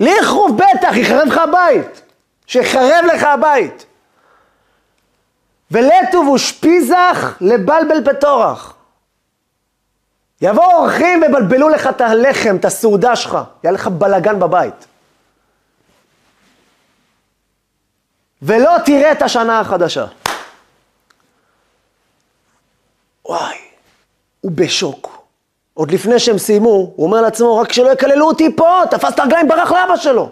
לכרוב 0.00 0.56
בטח, 0.58 0.96
יחרב 0.96 1.28
לך 1.28 1.38
הבית. 1.38 2.02
שיחרב 2.46 3.04
לך 3.14 3.22
הבית. 3.22 3.86
ולטוב 5.70 6.28
ושפיזך 6.28 7.36
לבלבל 7.40 8.12
פטורח. 8.12 8.74
יבואו 10.40 10.76
אורחים 10.76 11.22
ובלבלו 11.22 11.68
לך 11.68 11.86
את 11.86 12.00
הלחם, 12.00 12.56
את 12.56 12.64
הסעודה 12.64 13.16
שלך, 13.16 13.38
יהיה 13.64 13.72
לך 13.72 13.86
בלגן 13.86 14.40
בבית. 14.40 14.86
ולא 18.42 18.70
תראה 18.84 19.12
את 19.12 19.22
השנה 19.22 19.60
החדשה. 19.60 20.06
וואי, 23.24 23.56
הוא 24.40 24.52
בשוק. 24.54 25.18
עוד 25.74 25.90
לפני 25.90 26.18
שהם 26.18 26.38
סיימו, 26.38 26.68
הוא 26.68 27.06
אומר 27.06 27.20
לעצמו, 27.20 27.56
רק 27.56 27.72
שלא 27.72 27.92
יקללו 27.92 28.26
אותי 28.26 28.56
פה, 28.56 28.82
תפס 28.90 29.14
את 29.14 29.18
הרגליים, 29.18 29.48
ברח 29.48 29.72
לאבא 29.72 29.96
שלו. 29.96 30.30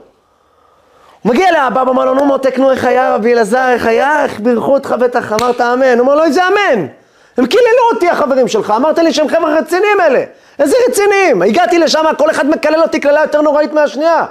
מגיע 1.26 1.52
לאבא, 1.52 1.82
אמר 1.82 2.04
לו, 2.04 2.14
נו 2.14 2.24
מותק, 2.24 2.58
נו 2.58 2.70
איך 2.70 2.84
היה 2.84 3.14
רבי 3.14 3.32
אלעזר, 3.32 3.68
איך 3.68 3.86
היה, 3.86 4.24
איך 4.24 4.40
בירכו 4.40 4.74
אותך 4.74 4.94
בטח, 5.00 5.32
אמרת 5.32 5.60
אמן. 5.60 5.98
הוא 5.98 6.00
אומר 6.00 6.14
לו, 6.14 6.24
איזה 6.24 6.48
אמן? 6.48 6.86
הם 7.36 7.46
קיללו 7.46 7.90
אותי 7.94 8.08
החברים 8.08 8.48
שלך, 8.48 8.70
אמרת 8.70 8.98
לי 8.98 9.12
שהם 9.12 9.28
חבר'ה 9.28 9.58
רציניים 9.58 10.00
אלה. 10.00 10.24
איזה 10.58 10.76
רציניים? 10.88 11.42
הגעתי 11.42 11.78
לשם, 11.78 12.04
כל 12.18 12.30
אחד 12.30 12.46
מקלל 12.46 12.82
אותי 12.82 13.00
קללה 13.00 13.20
יותר 13.20 13.40
נוראית 13.40 13.72
מהשנייה. 13.72 14.26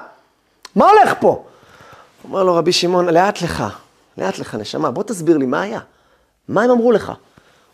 מה 0.76 0.90
הולך 0.90 1.14
פה? 1.20 1.44
אומר 2.24 2.44
לו 2.44 2.56
רבי 2.56 2.72
שמעון, 2.72 3.10
לאט 3.10 3.42
לך, 3.42 3.64
לאט 4.18 4.40
לך 4.40 4.56
נשמה, 4.56 4.92
בוא 4.92 5.04
תסביר 5.04 5.38
לי 5.38 5.46
מה 5.46 5.62
היה. 5.62 5.80
מה 6.48 6.64
הם 6.64 6.72
אמרו 6.72 6.92
לך? 6.92 7.12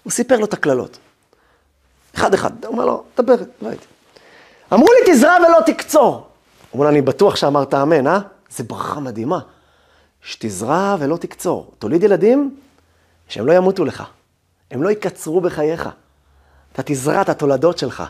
הוא 0.03 0.11
סיפר 0.11 0.37
לו 0.37 0.45
את 0.45 0.53
הקללות. 0.53 0.97
אחד 2.15 2.33
אחד, 2.33 2.51
הוא 2.65 2.73
אומר 2.73 2.85
לו, 2.85 3.03
דבר, 3.17 3.35
דבר 3.35 3.71
איתי. 3.71 3.85
אמרו 4.73 4.87
לי 4.87 5.13
תזרע 5.13 5.35
ולא 5.47 5.59
תקצור. 5.65 6.27
אומר 6.73 6.83
לו, 6.83 6.89
אני 6.89 7.01
בטוח 7.01 7.35
שאמרת 7.35 7.73
אמן, 7.73 8.07
אה? 8.07 8.19
זה 8.51 8.63
ברכה 8.63 8.99
מדהימה. 8.99 9.39
שתזרע 10.21 10.95
ולא 10.99 11.17
תקצור. 11.17 11.73
תוליד 11.79 12.03
ילדים 12.03 12.57
שהם 13.27 13.47
לא 13.47 13.53
ימותו 13.53 13.85
לך. 13.85 14.03
הם 14.71 14.83
לא 14.83 14.89
יקצרו 14.89 15.41
בחייך. 15.41 15.89
אתה 16.73 16.81
תזרע 16.85 17.21
את 17.21 17.29
התולדות 17.29 17.77
שלך, 17.77 18.03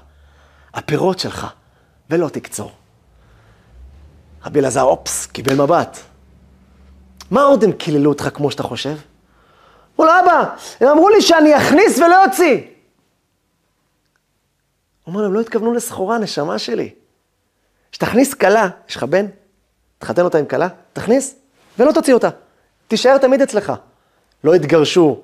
הפירות 0.73 1.19
שלך, 1.19 1.47
ולא 2.09 2.29
תקצור. 2.29 2.71
רבי 4.45 4.59
אלעזר, 4.59 4.81
אופס, 4.81 5.25
קיבל 5.25 5.61
מבט. 5.61 5.97
מה 7.31 7.41
עוד 7.41 7.63
הם 7.63 7.71
קיללו 7.71 8.09
אותך 8.09 8.29
כמו 8.33 8.51
שאתה 8.51 8.63
חושב? 8.63 8.97
אמרו 9.95 10.05
לו, 10.05 10.11
אבא, 10.23 10.55
הם 10.79 10.87
אמרו 10.87 11.09
לי 11.09 11.21
שאני 11.21 11.57
אכניס 11.57 11.99
ולא 11.99 12.25
אוציא. 12.25 12.53
הוא 15.03 15.13
אומר 15.13 15.21
להם, 15.21 15.33
לא 15.33 15.41
התכוונו 15.41 15.73
לסחורה, 15.73 16.17
נשמה 16.17 16.59
שלי. 16.59 16.93
שתכניס 17.91 18.33
כלה, 18.33 18.69
יש 18.89 18.95
לך 18.95 19.03
בן? 19.03 19.25
תחתן 20.01 20.21
אותה 20.21 20.37
עם 20.37 20.45
כלה? 20.45 20.67
תכניס, 20.93 21.35
ולא 21.79 21.91
תוציא 21.91 22.13
אותה. 22.13 22.29
תישאר 22.87 23.17
תמיד 23.17 23.41
אצלך. 23.41 23.73
לא 24.43 24.55
יתגרשו, 24.55 25.19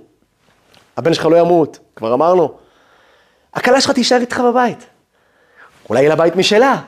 הבן 0.97 1.13
שלך 1.13 1.25
לא 1.25 1.37
ימות, 1.37 1.79
כבר 1.95 2.13
אמרנו. 2.13 2.57
הכלה 3.53 3.81
שלך 3.81 3.91
תישאר 3.91 4.17
איתך 4.17 4.39
בבית. 4.39 4.85
אולי 5.89 5.99
יהיה 5.99 6.09
לה 6.09 6.15
בית 6.15 6.35
משלה, 6.35 6.81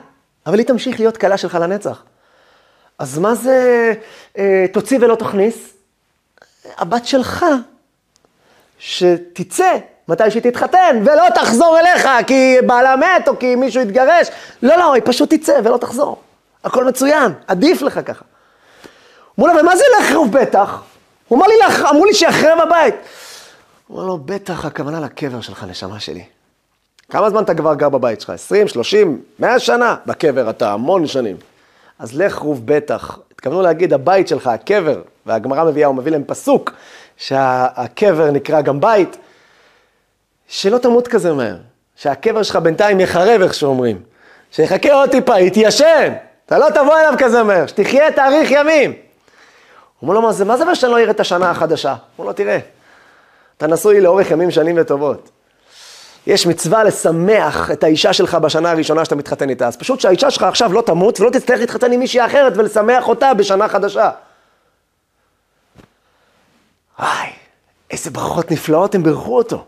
אבל 0.46 0.58
היא 0.58 0.66
תמשיך 0.66 1.00
להיות 1.00 1.16
כלה 1.16 1.36
שלך 1.36 1.54
לנצח. 1.54 2.02
אז 2.98 3.18
מה 3.18 3.34
זה 3.34 3.92
אה, 4.38 4.66
תוציא 4.72 4.98
ולא 5.00 5.14
תכניס? 5.14 5.72
הבת 6.78 7.06
שלך, 7.06 7.46
שתצא 8.78 9.78
מתי 10.08 10.30
שהיא 10.30 10.42
תתחתן, 10.42 11.02
ולא 11.04 11.30
תחזור 11.34 11.78
אליך 11.78 12.08
כי 12.26 12.56
בעלה 12.66 12.96
מת 12.96 13.28
או 13.28 13.38
כי 13.38 13.54
מישהו 13.54 13.82
יתגרש. 13.82 14.28
לא, 14.62 14.76
לא, 14.76 14.92
היא 14.92 15.02
פשוט 15.06 15.34
תצא 15.34 15.60
ולא 15.64 15.76
תחזור. 15.76 16.22
הכל 16.64 16.84
מצוין, 16.84 17.32
עדיף 17.46 17.82
לך 17.82 18.00
ככה. 18.04 18.24
אמרו 19.38 19.48
לה, 19.48 19.60
ומה 19.60 19.76
זה 19.76 19.84
לחרוב 20.00 20.32
בטח? 20.32 20.82
הוא 21.28 21.38
אמר 21.38 21.46
לי, 21.46 21.54
אמרו 21.90 22.04
לי 22.04 22.14
שיחרב 22.14 22.58
הבית. 22.60 22.94
הוא 23.86 23.96
אומר 23.96 24.08
לו, 24.08 24.18
בטח 24.18 24.64
הכוונה 24.64 25.00
לקבר 25.00 25.40
שלך, 25.40 25.64
נשמה 25.68 26.00
שלי. 26.00 26.24
כמה 27.10 27.30
זמן 27.30 27.42
אתה 27.42 27.54
כבר 27.54 27.74
גר 27.74 27.88
בבית 27.88 28.20
שלך? 28.20 28.30
20, 28.30 28.68
30, 28.68 29.22
100 29.38 29.58
שנה? 29.58 29.96
בקבר 30.06 30.50
אתה 30.50 30.72
המון 30.72 31.06
שנים. 31.06 31.36
אז 31.98 32.18
לך 32.18 32.38
רוב 32.38 32.62
בטח. 32.64 33.18
התכוונו 33.32 33.62
להגיד, 33.62 33.92
הבית 33.92 34.28
שלך, 34.28 34.46
הקבר, 34.46 35.02
והגמרא 35.26 35.64
מביאה, 35.64 35.88
הוא 35.88 35.96
מביא 35.96 36.12
להם 36.12 36.24
פסוק, 36.26 36.72
שהקבר 37.16 38.30
נקרא 38.30 38.60
גם 38.60 38.80
בית, 38.80 39.16
שלא 40.48 40.78
תמות 40.78 41.08
כזה 41.08 41.32
מהר. 41.32 41.56
שהקבר 41.96 42.42
שלך 42.42 42.56
בינתיים 42.56 43.00
יחרב, 43.00 43.42
איך 43.42 43.54
שאומרים. 43.54 44.02
שיחכה 44.52 44.92
עוד 44.92 45.10
טיפה, 45.10 45.40
יתיישן. 45.40 46.12
אתה 46.50 46.58
לא 46.58 46.70
תבוא 46.70 46.98
אליו 46.98 47.14
כזה 47.18 47.42
מהר, 47.42 47.66
שתחיה 47.66 48.12
תאריך 48.12 48.50
ימים. 48.50 48.90
הוא 48.90 48.98
אומר 50.02 50.14
לו, 50.14 50.22
מה 50.22 50.32
זה, 50.32 50.44
מה 50.44 50.56
זה 50.56 50.74
שאני 50.74 50.92
לא 50.92 50.98
אראה 50.98 51.10
את 51.10 51.20
השנה 51.20 51.50
החדשה? 51.50 51.90
הוא 51.90 51.98
אומר 52.18 52.28
לו, 52.28 52.32
תראה, 52.32 52.58
אתה 53.56 53.66
נשוי 53.66 54.00
לאורך 54.00 54.30
ימים 54.30 54.50
שנים 54.50 54.76
וטובות. 54.78 55.30
יש 56.26 56.46
מצווה 56.46 56.84
לשמח 56.84 57.70
את 57.70 57.84
האישה 57.84 58.12
שלך 58.12 58.34
בשנה 58.34 58.70
הראשונה 58.70 59.04
שאתה 59.04 59.16
מתחתן 59.16 59.50
איתה. 59.50 59.66
אז 59.66 59.76
פשוט 59.76 60.00
שהאישה 60.00 60.30
שלך 60.30 60.42
עכשיו 60.42 60.72
לא 60.72 60.82
תמות 60.82 61.20
ולא 61.20 61.30
תצטרך 61.30 61.60
להתחתן 61.60 61.92
עם 61.92 62.00
מישהי 62.00 62.26
אחרת 62.26 62.52
ולשמח 62.56 63.08
אותה 63.08 63.34
בשנה 63.34 63.68
חדשה. 63.68 64.10
וואי, 66.98 67.28
איזה 67.90 68.10
ברכות 68.10 68.50
נפלאות 68.50 68.94
הם 68.94 69.02
בירכו 69.02 69.36
אותו. 69.36 69.64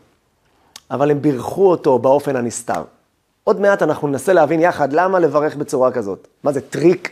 אבל 0.90 1.10
הם 1.10 1.22
בירכו 1.22 1.70
אותו 1.70 1.98
באופן 1.98 2.36
הנסתר. 2.36 2.82
עוד 3.44 3.60
מעט 3.60 3.82
אנחנו 3.82 4.08
ננסה 4.08 4.32
להבין 4.32 4.60
יחד 4.60 4.92
למה 4.92 5.18
לברך 5.18 5.56
בצורה 5.56 5.90
כזאת. 5.90 6.28
מה 6.44 6.52
זה 6.52 6.60
טריק? 6.60 7.10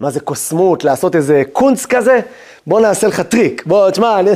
מה 0.00 0.10
זה 0.10 0.20
קוסמות? 0.20 0.84
לעשות 0.84 1.16
איזה 1.16 1.42
קונץ 1.52 1.86
כזה? 1.86 2.20
בוא 2.66 2.80
נעשה 2.80 3.06
לך 3.06 3.20
טריק. 3.20 3.62
בוא, 3.66 3.90
תשמע, 3.90 4.20
אני... 4.20 4.30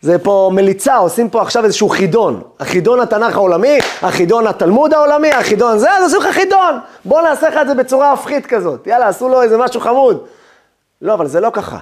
זה 0.00 0.18
פה 0.18 0.50
מליצה, 0.52 0.96
עושים 0.96 1.30
פה 1.30 1.42
עכשיו 1.42 1.64
איזשהו 1.64 1.88
חידון. 1.88 2.42
החידון 2.60 3.00
התנ"ך 3.00 3.36
העולמי, 3.36 3.78
החידון 4.02 4.46
התלמוד 4.46 4.94
העולמי, 4.94 5.30
החידון 5.30 5.78
זה, 5.78 5.90
אז 5.92 6.02
עושים 6.02 6.28
לך 6.28 6.34
חידון. 6.34 6.78
בוא 7.04 7.22
נעשה 7.22 7.48
לך 7.48 7.56
את 7.62 7.68
זה 7.68 7.74
בצורה 7.74 8.12
הפכית 8.12 8.46
כזאת. 8.46 8.86
יאללה, 8.86 9.08
עשו 9.08 9.28
לו 9.28 9.42
איזה 9.42 9.58
משהו 9.58 9.80
חמוד. 9.80 10.26
לא, 11.02 11.14
אבל 11.14 11.26
זה 11.26 11.40
לא 11.40 11.50
ככה. 11.52 11.78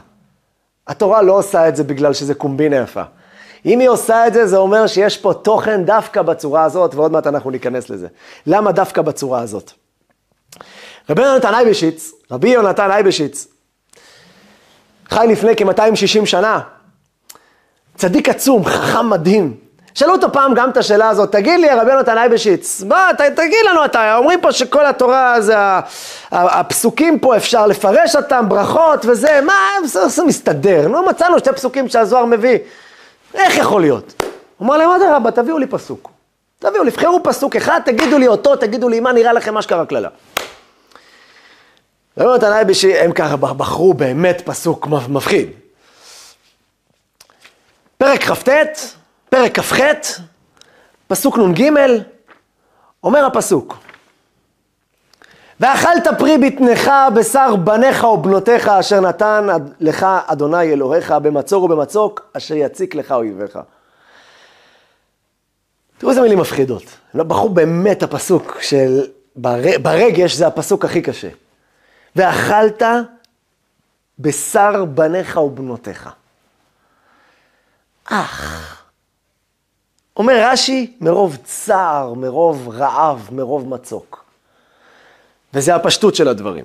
התורה 0.88 1.23
לא 1.23 1.33
עושה 1.33 1.68
את 1.68 1.77
זה 1.77 1.85
בגלל 1.85 2.12
שזה 2.12 2.35
קומבינה 2.35 2.77
יפה. 2.77 3.03
אם 3.66 3.81
היא 3.81 3.88
עושה 3.88 4.27
את 4.27 4.35
זה, 4.35 4.46
זה 4.46 4.57
אומר 4.57 4.87
שיש 4.87 5.18
פה 5.18 5.35
תוכן 5.35 5.85
דווקא 5.85 6.22
בצורה 6.22 6.64
הזאת, 6.64 6.94
ועוד 6.94 7.12
מעט 7.12 7.27
אנחנו 7.27 7.51
ניכנס 7.51 7.90
לזה. 7.90 8.07
למה 8.46 8.72
דווקא 8.72 9.03
בצורה 9.03 9.40
הזאת? 9.40 9.70
רבי 11.11 11.22
יונתן 11.22 11.55
אייבשיץ, 11.55 12.12
רבי 12.31 12.48
יונתן 12.48 12.90
אייבשיץ, 12.90 13.46
חי 15.09 15.27
לפני 15.29 15.57
כ-260 15.57 16.27
שנה, 16.27 16.61
צדיק 17.96 18.29
עצום, 18.29 18.64
חכם 18.64 19.11
מדהים. 19.11 19.57
שאלו 19.94 20.12
אותו 20.12 20.33
פעם 20.33 20.55
גם 20.55 20.70
את 20.70 20.77
השאלה 20.77 21.09
הזאת, 21.09 21.33
תגיד 21.33 21.61
לי, 21.61 21.68
רבי 21.68 21.92
יונתן 21.92 22.18
אייבשיץ, 22.18 22.83
בוא, 22.83 22.96
ת, 23.18 23.20
תגיד 23.20 23.59
לנו 23.70 23.85
אתה, 23.85 24.16
אומרים 24.16 24.40
פה 24.40 24.53
שכל 24.53 24.87
התורה 24.87 25.40
זה, 25.40 25.55
הפסוקים 26.33 27.18
פה 27.18 27.37
אפשר 27.37 27.66
לפרש 27.66 28.16
אותם, 28.16 28.48
ברכות 28.48 29.07
וזה, 29.09 29.40
מה, 29.46 29.55
זה, 29.85 30.09
זה 30.09 30.25
מסתדר, 30.25 30.88
נו, 30.88 31.07
מצאנו 31.07 31.38
שתי 31.38 31.53
פסוקים 31.53 31.88
שהזוהר 31.88 32.25
מביא, 32.25 32.59
איך 33.35 33.57
יכול 33.57 33.81
להיות? 33.81 34.23
אמר 34.62 34.77
להם, 34.77 34.90
אדרבה, 34.90 35.31
תביאו 35.31 35.59
לי 35.59 35.66
פסוק. 35.66 36.11
תביאו, 36.59 36.85
לבחרו 36.85 37.21
פסוק 37.23 37.57
אחד, 37.57 37.81
תגידו 37.85 38.18
לי 38.18 38.27
אותו, 38.27 38.57
תגידו 38.57 38.88
לי 38.88 39.01
מה 39.01 39.12
נראה 39.12 39.33
לכם 39.33 39.59
אשכרה 39.59 39.87
קללה. 39.87 40.09
רבי 42.18 42.29
יונתן 42.29 42.53
אייבשיץ, 42.53 42.97
הם 43.01 43.12
ככה 43.12 43.37
בחרו 43.37 43.95
באמת 43.95 44.42
פסוק 44.45 44.87
מפחיד. 44.87 45.51
פרק 47.99 48.23
כ"ט, 48.23 48.49
פרק 49.31 49.59
כ"ח, 49.61 49.77
פסוק 51.09 51.38
נ"ג, 51.38 51.71
אומר 53.05 53.27
הפסוק: 53.27 53.77
ואכלת 55.62 56.07
פרי 56.18 56.38
בטנך, 56.38 56.90
בשר 57.14 57.57
בניך 57.57 58.05
ובנותיך, 58.05 58.68
אשר 58.68 59.01
נתן 59.01 59.46
לך 59.81 60.07
אדוני 60.27 60.62
אלוהיך, 60.72 61.11
במצור 61.11 61.64
ובמצוק, 61.64 62.31
אשר 62.33 62.55
יציק 62.55 62.94
לך 62.94 63.12
אויביך. 63.12 63.59
תראו 65.98 66.11
איזה 66.11 66.22
מילים 66.22 66.38
מפחידות. 66.38 66.83
לא 67.14 67.25
בחרו 67.25 67.48
באמת 67.48 68.03
הפסוק 68.03 68.59
של 68.61 69.01
ברגש, 69.37 70.35
זה 70.35 70.46
הפסוק 70.46 70.85
הכי 70.85 71.03
קשה. 71.03 71.29
ואכלת 72.16 72.83
בשר 74.18 74.85
בניך 74.85 75.37
ובנותיך. 75.37 76.09
אך. 78.05 78.83
אומר 80.16 80.51
רש"י, 80.51 80.96
מרוב 81.01 81.37
צער, 81.44 82.14
מרוב 82.14 82.68
רעב, 82.68 83.29
מרוב 83.33 83.68
מצוק. 83.68 84.22
וזה 85.55 85.75
הפשטות 85.75 86.15
של 86.15 86.29
הדברים. 86.29 86.65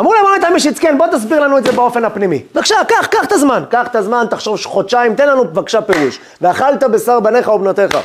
אמרו 0.00 0.14
להם, 0.14 0.24
אמרת 0.26 0.52
משיץ, 0.54 0.78
כן, 0.78 0.98
בוא 0.98 1.06
תסביר 1.06 1.40
לנו 1.40 1.58
את 1.58 1.64
זה 1.64 1.72
באופן 1.72 2.04
הפנימי. 2.04 2.42
בבקשה, 2.54 2.74
קח, 2.88 3.06
קח 3.06 3.24
את 3.24 3.32
הזמן, 3.32 3.64
קח 3.70 3.86
את 3.86 3.96
הזמן, 3.96 4.26
תחשוב 4.30 4.64
חודשיים, 4.64 5.14
תן 5.14 5.28
לנו 5.28 5.44
בבקשה 5.44 5.82
פירוש. 5.82 6.20
ואכלת 6.40 6.82
בשר 6.84 7.20
בניך 7.20 7.48
ובנותיך. 7.48 7.98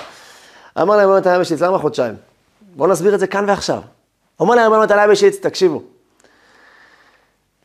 אמר 0.82 0.98
להם, 0.98 1.10
אמרת 1.10 1.28
משיץ, 1.28 1.62
למה 1.62 1.80
חודשיים? 1.80 2.16
בואו 2.76 2.90
נסביר 2.90 3.16
את 3.16 3.20
זה 3.20 3.28
כאן 3.28 3.46
ועכשיו. 3.48 3.82
אומר 4.40 4.56
להם, 4.56 4.74
אמרת 4.74 4.92
משיץ, 4.92 5.36
תקשיבו. 5.42 5.82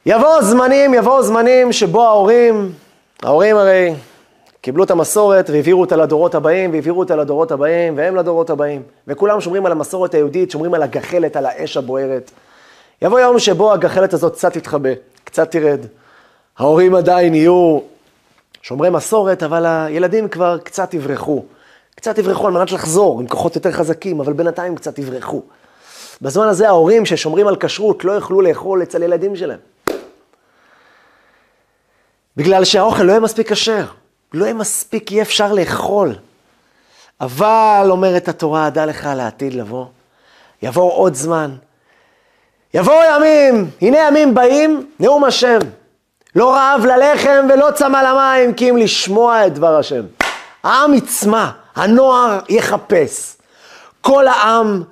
יבואו 0.07 0.42
זמנים, 0.42 0.95
יבואו 0.95 1.23
זמנים 1.23 1.73
שבו 1.73 2.05
ההורים, 2.07 2.73
ההורים 3.23 3.57
הרי 3.57 3.95
קיבלו 4.62 4.85
את 4.85 4.90
המסורת 4.90 5.51
והעבירו 5.51 5.81
אותה 5.81 5.96
לדורות 5.96 6.35
הבאים, 6.35 6.72
והעבירו 6.72 7.01
אותה 7.01 7.16
לדורות 7.16 7.53
הבאים, 7.53 7.96
והם 7.96 8.16
לדורות 8.16 8.51
הבאים. 8.51 8.83
וכולם 9.07 9.40
שומרים 9.40 9.66
על 9.66 9.72
המסורת 9.72 10.14
היהודית, 10.14 10.51
שומרים 10.51 10.75
על 10.75 10.83
הגחלת, 10.83 11.37
על 11.37 11.46
האש 11.46 11.77
הבוערת. 11.77 12.31
יבוא 13.03 13.20
יום 13.20 13.38
שבו 13.38 13.72
הגחלת 13.72 14.12
הזאת 14.14 14.33
קצת 14.33 14.53
תתחבא, 14.53 14.90
קצת 15.25 15.51
תרד. 15.51 15.81
ההורים 16.59 16.94
עדיין 16.94 17.35
יהיו 17.35 17.79
שומרי 18.62 18.90
מסורת, 18.90 19.42
אבל 19.42 19.66
הילדים 19.66 20.29
כבר 20.29 20.59
קצת 20.59 20.94
יברחו. 20.94 21.44
קצת 21.94 22.18
יברחו 22.18 22.46
על 22.46 22.53
מנת 22.53 22.72
לחזור, 22.72 23.20
עם 23.20 23.27
כוחות 23.27 23.57
יותר 23.57 23.72
חזקים, 23.72 24.20
אבל 24.20 24.33
בינתיים 24.33 24.77
קצת 24.77 24.98
יברחו. 24.98 25.42
בזמן 26.22 26.48
הזה 26.48 26.68
ההורים 26.68 27.07
ששומרים 27.07 27.46
על 27.46 27.57
כשרות 27.57 28.05
לא 28.05 28.12
יוכלו 28.12 28.40
לאכול 28.40 28.83
אצל 28.83 29.03
ילדים 29.03 29.37
שלהם. 29.37 29.59
בגלל 32.37 32.64
שהאוכל 32.64 33.03
לא 33.03 33.11
יהיה 33.11 33.20
מספיק 33.20 33.53
כשר. 33.53 34.02
לא 34.35 34.45
יהיה 34.45 34.55
מספיק, 34.55 35.12
אי 35.12 35.23
אפשר 35.23 35.53
לאכול. 35.53 36.14
אבל, 37.21 37.87
אומרת 37.90 38.29
התורה, 38.29 38.71
דע 38.71 38.87
לך 38.87 39.09
לעתיד 39.16 39.55
לבוא, 39.55 39.87
יבוא 40.62 40.92
עוד 40.92 41.14
זמן. 41.14 41.51
יבואו 42.75 42.97
ימים, 43.16 43.71
הנה 43.83 43.99
ימים 43.99 44.35
באים, 44.35 44.87
נאום 45.01 45.25
השם. 45.25 45.59
לא 46.37 46.53
רעב 46.55 46.87
ללחם 46.87 47.47
ולא 47.55 47.71
צמא 47.75 47.99
למים, 47.99 48.55
כי 48.55 48.71
אם 48.71 48.77
לשמוע 48.77 49.47
את 49.47 49.55
דבר 49.55 49.77
השם. 49.77 50.03
העם 50.62 50.95
יצמא, 50.95 51.47
הנוער 51.77 52.38
יחפש. 52.49 53.37
כל 54.01 54.29
העם, 54.29 54.83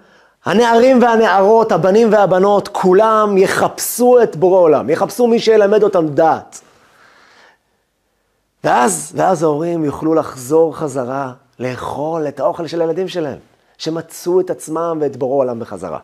הנערים 0.45 1.03
והנערות, 1.03 1.73
הבנים 1.73 2.13
והבנות, 2.13 2.69
כולם 2.69 3.39
יחפשו 3.39 4.23
את 4.23 4.37
בורא 4.37 4.59
עולם, 4.59 4.91
יחפשו 4.91 5.27
מי 5.27 5.41
שילמד 5.41 5.83
אותם 5.83 6.09
דעת. 6.09 6.61
ואז, 8.65 9.13
ואז 9.17 9.43
ההורים 9.43 9.85
יוכלו 9.85 10.15
לחזור 10.15 10.77
חזרה, 10.77 11.33
לאכול 11.59 12.29
את 12.29 12.41
האוכל 12.41 12.67
של 12.67 12.81
הילדים 12.81 13.09
שלהם, 13.09 13.39
שמצאו 13.79 14.41
את 14.41 14.51
עצמם 14.51 14.99
ואת 15.01 15.17
בורא 15.17 15.37
עולם 15.37 15.61
בחזרה. 15.61 15.99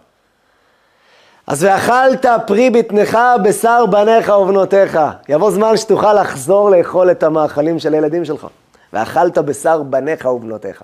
אז 1.47 1.65
ואכלת 1.65 2.27
פרי 2.47 2.71
בטנך, 2.71 3.19
בשר 3.45 3.87
בניך 3.87 4.29
ובנותיך. 4.29 4.99
יבוא 5.29 5.51
זמן 5.51 5.77
שתוכל 5.77 6.21
לחזור 6.21 6.71
לאכול 6.71 7.11
את 7.11 7.23
המאכלים 7.23 7.79
של 7.79 7.95
הילדים 7.95 8.25
שלך. 8.25 8.47
ואכלת 8.93 9.39
בשר 9.39 9.83
בניך 9.83 10.25
ובנותיך. 10.25 10.83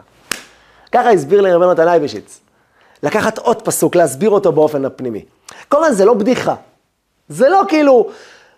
ככה 0.93 1.11
הסביר 1.11 1.41
לי 1.41 1.53
רבנו 1.53 1.75
תנאי 1.75 2.01
בשיץ. 2.01 2.41
לקחת 3.03 3.39
עוד 3.39 3.63
פסוק, 3.63 3.97
להסביר 3.97 4.31
אותו 4.31 4.53
באופן 4.53 4.85
הפנימי. 4.85 5.25
כמובן, 5.71 5.93
זה 5.93 6.05
לא 6.05 6.15
בדיחה. 6.15 6.55
זה 7.29 7.49
לא 7.49 7.63
כאילו, 7.69 8.11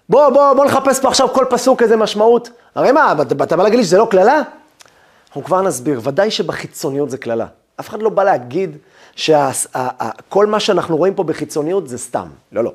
בוא, 0.08 0.28
בוא, 0.28 0.52
בוא 0.52 0.64
נחפש 0.64 1.00
פה 1.00 1.08
עכשיו 1.08 1.28
כל 1.28 1.44
פסוק 1.50 1.82
איזה 1.82 1.96
משמעות. 1.96 2.50
הרי 2.74 2.92
מה, 2.92 3.14
אתה 3.42 3.56
בא 3.56 3.62
להגיד 3.62 3.78
לי 3.78 3.84
שזה 3.84 3.98
לא 3.98 4.06
קללה? 4.10 4.42
אנחנו 5.26 5.44
כבר 5.44 5.62
נסביר, 5.62 6.00
ודאי 6.02 6.30
שבחיצוניות 6.30 7.10
זה 7.10 7.18
קללה. 7.18 7.46
אף 7.80 7.88
אחד 7.88 8.02
לא 8.02 8.10
בא 8.10 8.24
להגיד 8.24 8.76
שכל 9.16 10.46
מה 10.46 10.60
שאנחנו 10.60 10.96
רואים 10.96 11.14
פה 11.14 11.22
בחיצוניות 11.22 11.88
זה 11.88 11.98
סתם, 11.98 12.26
לא, 12.52 12.64
לא. 12.64 12.72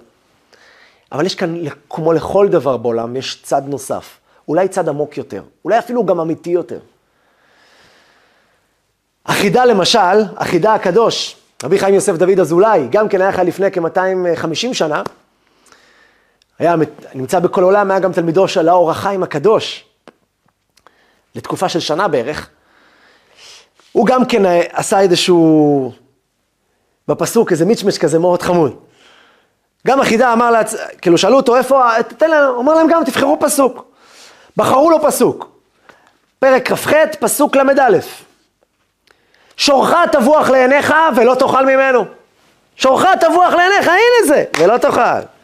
אבל 1.12 1.26
יש 1.26 1.36
כאן, 1.36 1.56
כמו 1.90 2.14
לכל 2.14 2.48
דבר 2.48 2.78
בעולם, 2.78 3.16
יש 3.16 3.42
צד 3.44 3.62
נוסף. 3.66 4.18
אולי 4.48 4.68
צד 4.68 4.90
עמוק 4.90 5.18
יותר, 5.18 5.44
אולי 5.66 5.80
אפילו 5.80 6.06
גם 6.06 6.20
אמיתי 6.20 6.50
יותר. 6.50 6.80
החידה 9.26 9.66
למשל, 9.66 10.24
החידה 10.38 10.74
הקדוש, 10.74 11.36
רבי 11.64 11.80
חיים 11.80 11.96
יוסף 11.96 12.14
דוד 12.14 12.40
אזולאי, 12.40 12.88
גם 12.92 13.10
כן 13.10 13.22
היה 13.22 13.30
לך 13.30 13.40
לפני 13.40 13.72
כ-250 13.72 14.74
שנה, 14.74 15.04
היה 16.60 16.76
נמצא 17.14 17.40
בכל 17.40 17.64
עולם, 17.64 17.92
היה 17.92 18.00
גם 18.00 18.14
תלמידו 18.14 18.48
של 18.48 18.70
האור 18.70 18.92
החיים 18.92 19.24
הקדוש, 19.24 19.86
לתקופה 21.36 21.70
של 21.70 21.80
שנה 21.80 22.08
בערך. 22.08 22.50
הוא 23.92 24.06
גם 24.06 24.26
כן 24.26 24.46
אה, 24.46 24.62
עשה 24.72 25.00
איזשהו, 25.00 25.92
בפסוק, 27.08 27.52
איזה 27.52 27.66
מיצ'מץ' 27.66 27.98
כזה 27.98 28.20
מאוד 28.20 28.42
חמוד. 28.42 28.76
גם 29.88 30.02
החידה 30.02 30.34
אמר 30.34 30.52
לה, 30.52 30.62
כאילו 31.02 31.18
שאלו 31.18 31.38
אותו 31.38 31.58
איפה, 31.58 31.84
תן 32.18 32.32
לנו, 32.32 32.48
הוא 32.48 32.62
אמר 32.62 32.74
להם 32.74 32.88
גם 32.88 33.04
תבחרו 33.06 33.38
פסוק. 33.40 33.86
בחרו 34.58 34.90
לו 34.90 35.02
פסוק. 35.02 35.50
פרק 36.40 36.72
כ"ח, 36.72 36.94
פסוק 37.20 37.56
ל"א. 37.56 37.98
שורך 39.58 39.94
תבוח 40.12 40.50
לעיניך 40.50 40.94
ולא 41.16 41.36
תאכל 41.36 41.66
ממנו. 41.66 42.06
שורך 42.76 43.06
תבוח 43.20 43.54
לעיניך, 43.54 43.88
הנה 43.88 44.28
זה, 44.28 44.44
ולא 44.60 44.78
תאכל. 44.78 45.39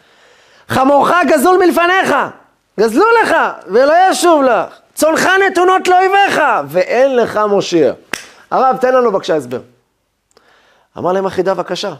חמורך 0.67 1.11
גזול 1.27 1.57
מלפניך, 1.57 2.15
גזלו 2.79 3.05
לך, 3.21 3.35
ולא 3.67 3.93
ישוב 4.11 4.43
לך. 4.43 4.75
צונך 4.95 5.29
נתונות 5.47 5.87
לאויביך, 5.87 6.41
ואין 6.69 7.15
לך 7.15 7.39
מושיע. 7.49 7.93
הרב, 8.51 8.77
תן 8.81 8.93
לנו 8.93 9.11
בבקשה 9.11 9.35
הסבר. 9.35 9.61
אמר 10.97 11.11
להם 11.11 11.25
החידה, 11.25 11.53
בבקשה. 11.53 11.93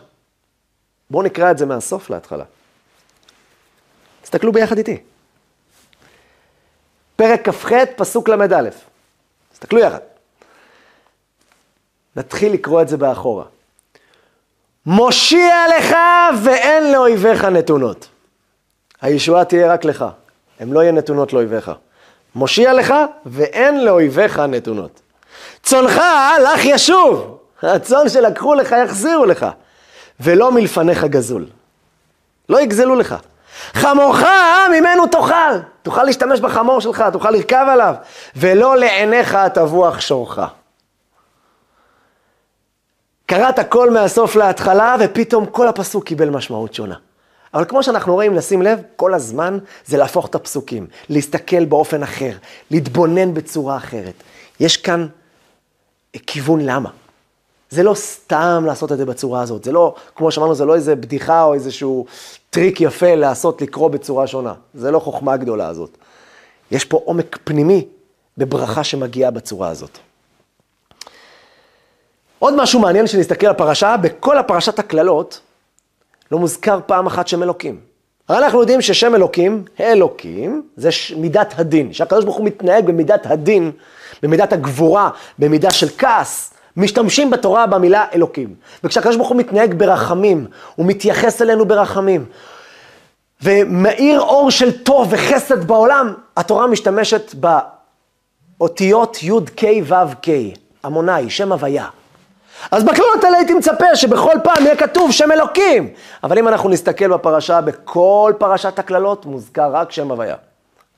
בואו 1.10 1.24
נקרא 1.24 1.52
את 1.52 1.58
זה 1.58 1.66
מהסוף 1.66 2.10
להתחלה. 2.10 2.44
תסתכלו 4.22 4.52
ביחד 4.52 4.78
איתי. 4.78 4.98
פרק 7.16 7.50
כ"ח, 7.50 7.72
פסוק 7.96 8.30
ל"א. 8.30 8.70
תסתכלו 9.54 9.80
יחד. 9.80 10.00
נתחיל 12.16 12.54
לקרוא 12.54 12.82
את 12.82 12.88
זה 12.88 12.98
באחורה. 12.98 13.46
מושיע 14.86 15.56
לך 15.78 15.96
ואין 16.44 16.92
לאויביך 16.92 17.44
נתונות. 17.44 18.08
הישועה 19.02 19.46
תהיה 19.46 19.74
רק 19.74 19.86
לך, 19.86 20.06
הן 20.60 20.70
לא 20.70 20.84
יהיו 20.84 20.94
נתונות 20.94 21.34
לאויביך. 21.34 21.72
מושיע 22.36 22.74
לך, 22.74 22.94
ואין 23.26 23.86
לאויביך 23.86 24.40
נתונות. 24.40 25.02
צונך 25.64 26.02
לך 26.44 26.66
ישוב, 26.66 27.38
הצאן 27.62 28.10
שלקחו 28.10 28.54
לך 28.54 28.76
יחזירו 28.86 29.26
לך, 29.26 29.46
ולא 30.20 30.52
מלפניך 30.52 31.04
גזול. 31.04 31.46
לא 32.50 32.62
יגזלו 32.62 32.96
לך. 32.96 33.16
חמורך 33.74 34.24
ממנו 34.72 35.08
תאכל, 35.08 35.60
תוכל 35.84 36.04
להשתמש 36.04 36.40
בחמור 36.40 36.82
שלך, 36.82 37.04
תוכל 37.14 37.32
לרכב 37.32 37.66
עליו, 37.70 37.96
ולא 38.36 38.78
לעיניך 38.78 39.38
תבוח 39.54 40.00
שורך. 40.00 40.40
קראת 43.26 43.60
הכל 43.60 43.92
מהסוף 43.92 44.36
להתחלה, 44.36 44.96
ופתאום 45.00 45.46
כל 45.46 45.68
הפסוק 45.68 46.04
קיבל 46.06 46.30
משמעות 46.30 46.74
שונה. 46.74 46.96
אבל 47.56 47.66
כמו 47.66 47.84
שאנחנו 47.84 48.14
רואים, 48.14 48.34
לשים 48.36 48.62
לב, 48.62 48.80
כל 48.96 49.14
הזמן 49.14 49.58
זה 49.86 49.98
להפוך 49.98 50.26
את 50.26 50.36
הפסוקים, 50.36 50.88
להסתכל 51.10 51.66
באופן 51.66 52.04
אחר, 52.04 52.32
להתבונן 52.72 53.34
בצורה 53.34 53.78
אחרת. 53.78 54.14
יש 54.60 54.78
כאן 54.78 55.08
כיוון 56.28 56.62
למה. 56.62 56.90
זה 57.70 57.84
לא 57.84 57.94
סתם 57.94 58.64
לעשות 58.68 58.92
את 58.92 58.98
זה 58.98 59.06
בצורה 59.06 59.42
הזאת, 59.42 59.64
זה 59.64 59.72
לא, 59.72 59.96
כמו 60.16 60.32
שאמרנו, 60.32 60.56
זה 60.56 60.66
לא 60.66 60.76
איזה 60.76 60.96
בדיחה 60.96 61.44
או 61.44 61.54
איזשהו 61.54 62.06
טריק 62.50 62.82
יפה 62.82 63.16
לעשות, 63.16 63.62
לקרוא 63.62 63.90
בצורה 63.90 64.28
שונה. 64.28 64.54
זה 64.74 64.92
לא 64.92 65.00
חוכמה 65.00 65.38
גדולה 65.38 65.68
הזאת. 65.68 65.98
יש 66.72 66.86
פה 66.86 67.02
עומק 67.06 67.38
פנימי 67.44 67.88
בברכה 68.38 68.84
שמגיעה 68.84 69.32
בצורה 69.32 69.70
הזאת. 69.70 69.98
עוד 72.40 72.54
משהו 72.58 72.80
מעניין 72.80 73.08
שנסתכל 73.08 73.46
על 73.46 73.52
הפרשה, 73.52 73.98
בכל 73.98 74.38
הפרשת 74.38 74.80
הקללות 74.80 75.42
לא 76.32 76.40
מוזכר 76.40 76.80
פעם 76.86 77.08
אחת 77.08 77.28
שם 77.28 77.44
אלוקים. 77.44 77.80
הרי 78.30 78.38
אנחנו 78.38 78.60
יודעים 78.60 78.82
ששם 78.82 79.16
אלוקים, 79.16 79.64
אלוקים, 79.80 80.64
זה 80.76 80.90
מידת 81.18 81.54
הדין, 81.58 81.94
שהקדוש 81.94 82.24
ברוך 82.24 82.38
הוא 82.38 82.46
מתנהג 82.46 82.86
במידת 82.86 83.26
הדין, 83.26 83.72
במידת 84.24 84.54
הגבורה, 84.54 85.10
במידה 85.40 85.72
של 85.72 85.88
כעס, 85.98 86.54
משתמשים 86.78 87.30
בתורה 87.30 87.68
במילה 87.68 88.06
אלוקים. 88.14 88.56
וכשהקדוש 88.84 89.16
ברוך 89.16 89.30
הוא 89.30 89.38
מתנהג 89.38 89.74
ברחמים, 89.74 90.48
הוא 90.76 90.86
מתייחס 90.86 91.42
אלינו 91.42 91.66
ברחמים, 91.66 92.26
ומאיר 93.44 94.22
אור 94.22 94.52
של 94.52 94.84
טוב 94.84 95.08
וחסד 95.12 95.68
בעולם, 95.68 96.14
התורה 96.38 96.68
משתמשת 96.68 97.36
באותיות 98.58 99.24
י' 99.24 99.32
ק' 99.56 99.64
ו' 99.86 100.16
ק', 100.22 100.30
עמוני, 100.86 101.30
שם 101.30 101.52
הוויה. 101.52 101.88
אז 102.72 102.84
בקללות 102.84 103.24
האלה 103.24 103.38
הייתי 103.38 103.54
מצפה 103.54 103.96
שבכל 103.96 104.36
פעם 104.44 104.64
יהיה 104.66 104.76
כתוב 104.76 105.12
שם 105.12 105.32
אלוקים. 105.32 105.90
אבל 106.24 106.38
אם 106.38 106.48
אנחנו 106.48 106.70
נסתכל 106.70 107.08
בפרשה, 107.08 107.62
בכל 107.62 108.34
פרשת 108.38 108.80
הקללות 108.80 109.26
מוזכר 109.26 109.70
רק 109.74 109.92
שם 109.92 110.12
הוויה. 110.12 110.36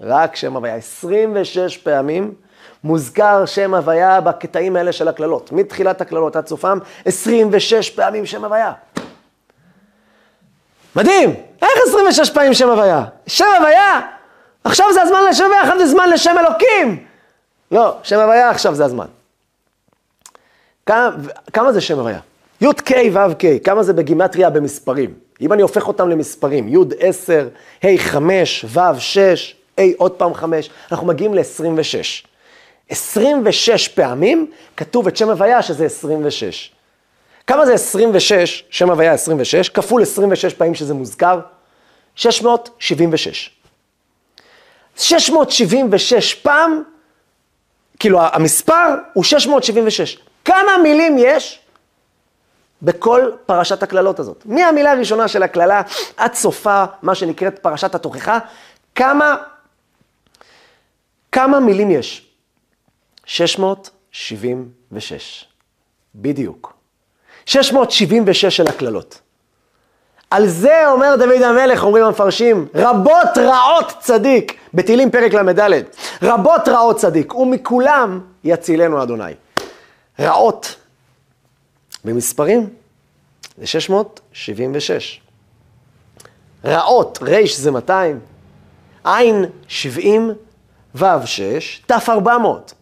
רק 0.02 0.36
שם 0.36 0.56
הוויה. 0.56 0.76
26 0.76 1.78
פעמים 1.78 2.34
מוזכר 2.84 3.46
שם 3.46 3.74
הוויה 3.74 4.22
בקטעים 4.22 4.76
האלה 4.76 4.92
של 4.92 5.08
הקללות. 5.08 5.52
מתחילת 5.52 6.02
הקללות 6.02 6.36
עד 6.36 6.48
סופם, 6.48 6.80
26 7.06 7.90
פעמים 7.90 8.26
שם 8.26 8.46
הוויה. 8.46 8.72
מדהים! 10.96 11.36
איך 11.62 11.72
26 11.88 12.30
פעמים 12.30 12.54
שם 12.54 12.70
הוויה? 12.70 13.04
שם 13.28 13.46
הוויה! 13.58 14.02
עכשיו 14.64 14.86
זה 14.94 15.02
הזמן 15.02 15.20
לשם 15.30 15.44
הוויה, 15.44 15.62
עכשיו 15.62 15.80
זה 15.80 15.86
זמן 15.86 16.10
לשם 16.10 16.36
אלוקים! 16.38 17.06
לא, 17.72 17.96
שם 18.04 18.20
הוויה 18.20 18.50
עכשיו 18.50 18.76
זה 18.76 18.86
הזמן. 18.86 19.06
כמה, 20.88 21.10
כמה 21.54 21.74
זה 21.74 21.82
שם 21.82 22.00
הוויה? 22.00 22.20
י"ק 22.62 22.92
ו"ק, 23.14 23.44
כמה 23.64 23.84
זה 23.84 23.94
בגימטריה 23.94 24.50
במספרים? 24.50 25.14
אם 25.42 25.54
אני 25.54 25.62
הופך 25.62 25.88
אותם 25.88 26.10
למספרים, 26.10 26.68
י' 26.68 26.78
10, 27.00 27.48
ה' 27.84 27.98
5, 27.98 28.66
ו' 28.74 29.00
6, 29.00 29.56
ה' 29.78 29.82
עוד 29.98 30.12
פעם 30.12 30.34
5, 30.34 30.70
אנחנו 30.92 31.08
מגיעים 31.08 31.34
ל-26. 31.34 32.26
26 32.90 33.88
פעמים 33.88 34.52
כתוב 34.78 35.08
את 35.08 35.18
שם 35.18 35.30
הוויה 35.30 35.62
שזה 35.62 35.86
26. 35.86 36.72
כמה 37.48 37.66
זה 37.66 37.74
26, 37.74 38.64
שם 38.70 38.90
הוויה 38.90 39.14
26, 39.14 39.70
כפול 39.70 40.02
26 40.02 40.54
פעמים 40.54 40.76
שזה 40.76 40.94
מוזכר? 40.94 41.40
676. 42.16 43.50
676 44.98 46.34
פעם, 46.34 46.84
כאילו 48.00 48.22
המספר 48.22 48.96
הוא 49.14 49.24
676. 49.24 50.18
כמה 50.46 50.78
מילים 50.84 51.16
יש 51.20 51.60
בכל 52.82 53.32
פרשת 53.46 53.84
הקללות 53.84 54.20
הזאת? 54.20 54.44
מהמילה 54.46 54.92
הראשונה 54.92 55.28
של 55.28 55.44
הקללה 55.44 55.82
עד 56.18 56.34
סופה, 56.34 56.86
מה 57.02 57.16
שנקראת 57.16 57.60
פרשת 57.60 57.96
התוכחה, 57.96 58.40
כמה, 58.96 59.36
כמה 61.32 61.60
מילים 61.60 61.92
יש? 61.92 62.28
676. 63.26 65.46
בדיוק. 66.16 66.74
676 67.46 68.46
של 68.46 68.68
הקללות. 68.68 69.22
על 70.32 70.48
זה 70.48 70.88
אומר 70.88 71.16
דוד 71.16 71.42
המלך, 71.42 71.84
אומרים 71.84 72.04
המפרשים, 72.04 72.68
רבות 72.76 73.38
רעות 73.38 73.94
צדיק, 74.00 74.54
בתהילים 74.74 75.12
פרק 75.12 75.34
ל"ד, 75.34 75.84
רבות 76.22 76.68
רעות 76.68 76.98
צדיק, 76.98 77.36
ומכולם 77.36 78.20
יצילנו 78.44 79.04
אדוני. 79.04 79.34
רעות, 80.20 80.76
במספרים, 82.06 82.70
זה 83.58 83.68
676. 83.68 85.22
רעות, 86.66 87.20
ר' 87.22 87.42
זה 87.56 87.72
200, 87.72 88.20
עין 89.04 89.46
70, 89.68 90.34
ו' 90.96 91.06
6, 91.26 91.82
ת' 91.86 91.92
400. 92.10 92.74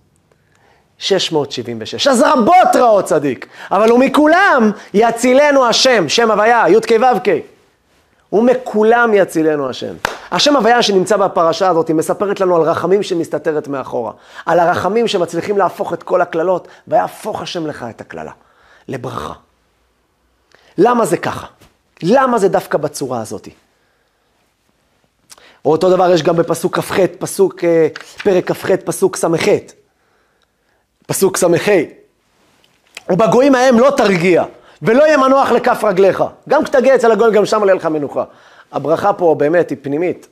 676. 0.99 2.08
אז 2.08 2.21
רבות 2.21 2.75
רעות 2.75 3.05
צדיק, 3.05 3.47
אבל 3.71 3.89
הוא 3.89 3.99
מכולם 3.99 4.71
יצילנו 4.93 5.65
השם, 5.65 6.10
שם 6.10 6.31
הוויה, 6.31 6.63
י"ק 6.69 6.91
ו"ק. 6.91 7.27
ומכולם 8.34 9.12
יצילנו 9.13 9.69
השם. 9.69 9.95
השם 10.31 10.55
הוויה 10.55 10.81
שנמצא 10.81 11.17
בפרשה 11.17 11.69
הזאת, 11.69 11.91
מספרת 11.91 12.39
לנו 12.39 12.55
על 12.55 12.62
רחמים 12.62 13.03
שמסתתרת 13.03 13.67
מאחורה. 13.67 14.12
על 14.45 14.60
הרחמים 14.60 15.08
שמצליחים 15.08 15.58
להפוך 15.58 15.93
את 15.93 16.03
כל 16.03 16.21
הקללות, 16.21 16.67
ויהפוך 16.88 17.41
השם 17.41 17.67
לך 17.67 17.86
את 17.89 18.01
הקללה, 18.01 18.31
לברכה. 18.88 19.34
למה 20.77 21.05
זה 21.05 21.17
ככה? 21.17 21.47
למה 22.03 22.38
זה 22.38 22.47
דווקא 22.47 22.77
בצורה 22.77 23.21
הזאת? 23.21 23.47
או 25.65 25.71
אותו 25.71 25.89
דבר 25.89 26.12
יש 26.12 26.23
גם 26.23 26.36
בפסוק 26.36 26.79
כ"ח, 26.79 26.99
פסוק, 27.19 27.63
אה, 27.63 27.88
פרק 28.23 28.51
כ"ח, 28.51 28.71
פסוק 28.86 29.15
ס"ח. 29.15 29.47
פסוק 31.05 31.37
ס"ה, 31.37 31.47
ובגויים 33.09 33.55
ההם 33.55 33.79
לא 33.79 33.91
תרגיע, 33.97 34.43
ולא 34.81 35.03
יהיה 35.03 35.17
מנוח 35.17 35.51
לכף 35.51 35.83
רגליך. 35.83 36.23
גם 36.49 36.63
כשתגיע 36.63 36.95
אצל 36.95 37.11
הגויים, 37.11 37.33
גם 37.33 37.45
שם 37.45 37.59
עולה 37.59 37.73
לך 37.73 37.85
מנוחה. 37.85 38.23
הברכה 38.71 39.13
פה 39.13 39.35
באמת 39.37 39.69
היא 39.69 39.77
פנימית. 39.81 40.27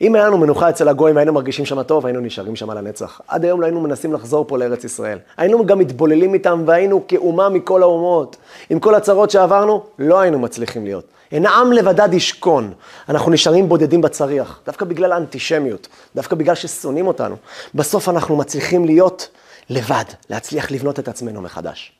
אם 0.00 0.14
היה 0.14 0.26
לנו 0.26 0.38
מנוחה 0.38 0.68
אצל 0.70 0.88
הגויים, 0.88 1.16
היינו 1.16 1.32
מרגישים 1.32 1.64
שם 1.64 1.82
טוב, 1.82 2.06
היינו 2.06 2.20
נשארים 2.20 2.56
שם 2.56 2.70
לנצח. 2.70 3.20
עד 3.28 3.44
היום 3.44 3.60
לא 3.60 3.66
היינו 3.66 3.80
מנסים 3.80 4.12
לחזור 4.12 4.44
פה 4.48 4.58
לארץ 4.58 4.84
ישראל. 4.84 5.18
היינו 5.36 5.66
גם 5.66 5.78
מתבוללים 5.78 6.34
איתם, 6.34 6.62
והיינו 6.66 7.02
כאומה 7.08 7.48
מכל 7.48 7.82
האומות. 7.82 8.36
עם 8.70 8.78
כל 8.78 8.94
הצרות 8.94 9.30
שעברנו, 9.30 9.84
לא 9.98 10.20
היינו 10.20 10.38
מצליחים 10.38 10.84
להיות. 10.84 11.04
אין 11.32 11.46
עם 11.46 11.72
לבדד 11.72 12.14
ישכון. 12.14 12.72
אנחנו 13.08 13.32
נשארים 13.32 13.68
בודדים 13.68 14.00
בצריח, 14.00 14.60
דווקא 14.66 14.84
בגלל 14.84 15.12
האנטישמיות, 15.12 15.88
דווקא 16.16 16.36
בגלל 16.36 16.54
ששונאים 16.54 17.06
אותנו. 17.06 17.36
בסוף 17.74 18.08
אנחנו 18.08 18.36
מצליחים 18.36 18.84
להיות 18.84 19.28
לבד, 19.70 20.04
להצליח 20.30 20.70
לבנות 20.70 20.98
את 20.98 21.08
עצמנו 21.08 21.42
מחדש. 21.42 21.92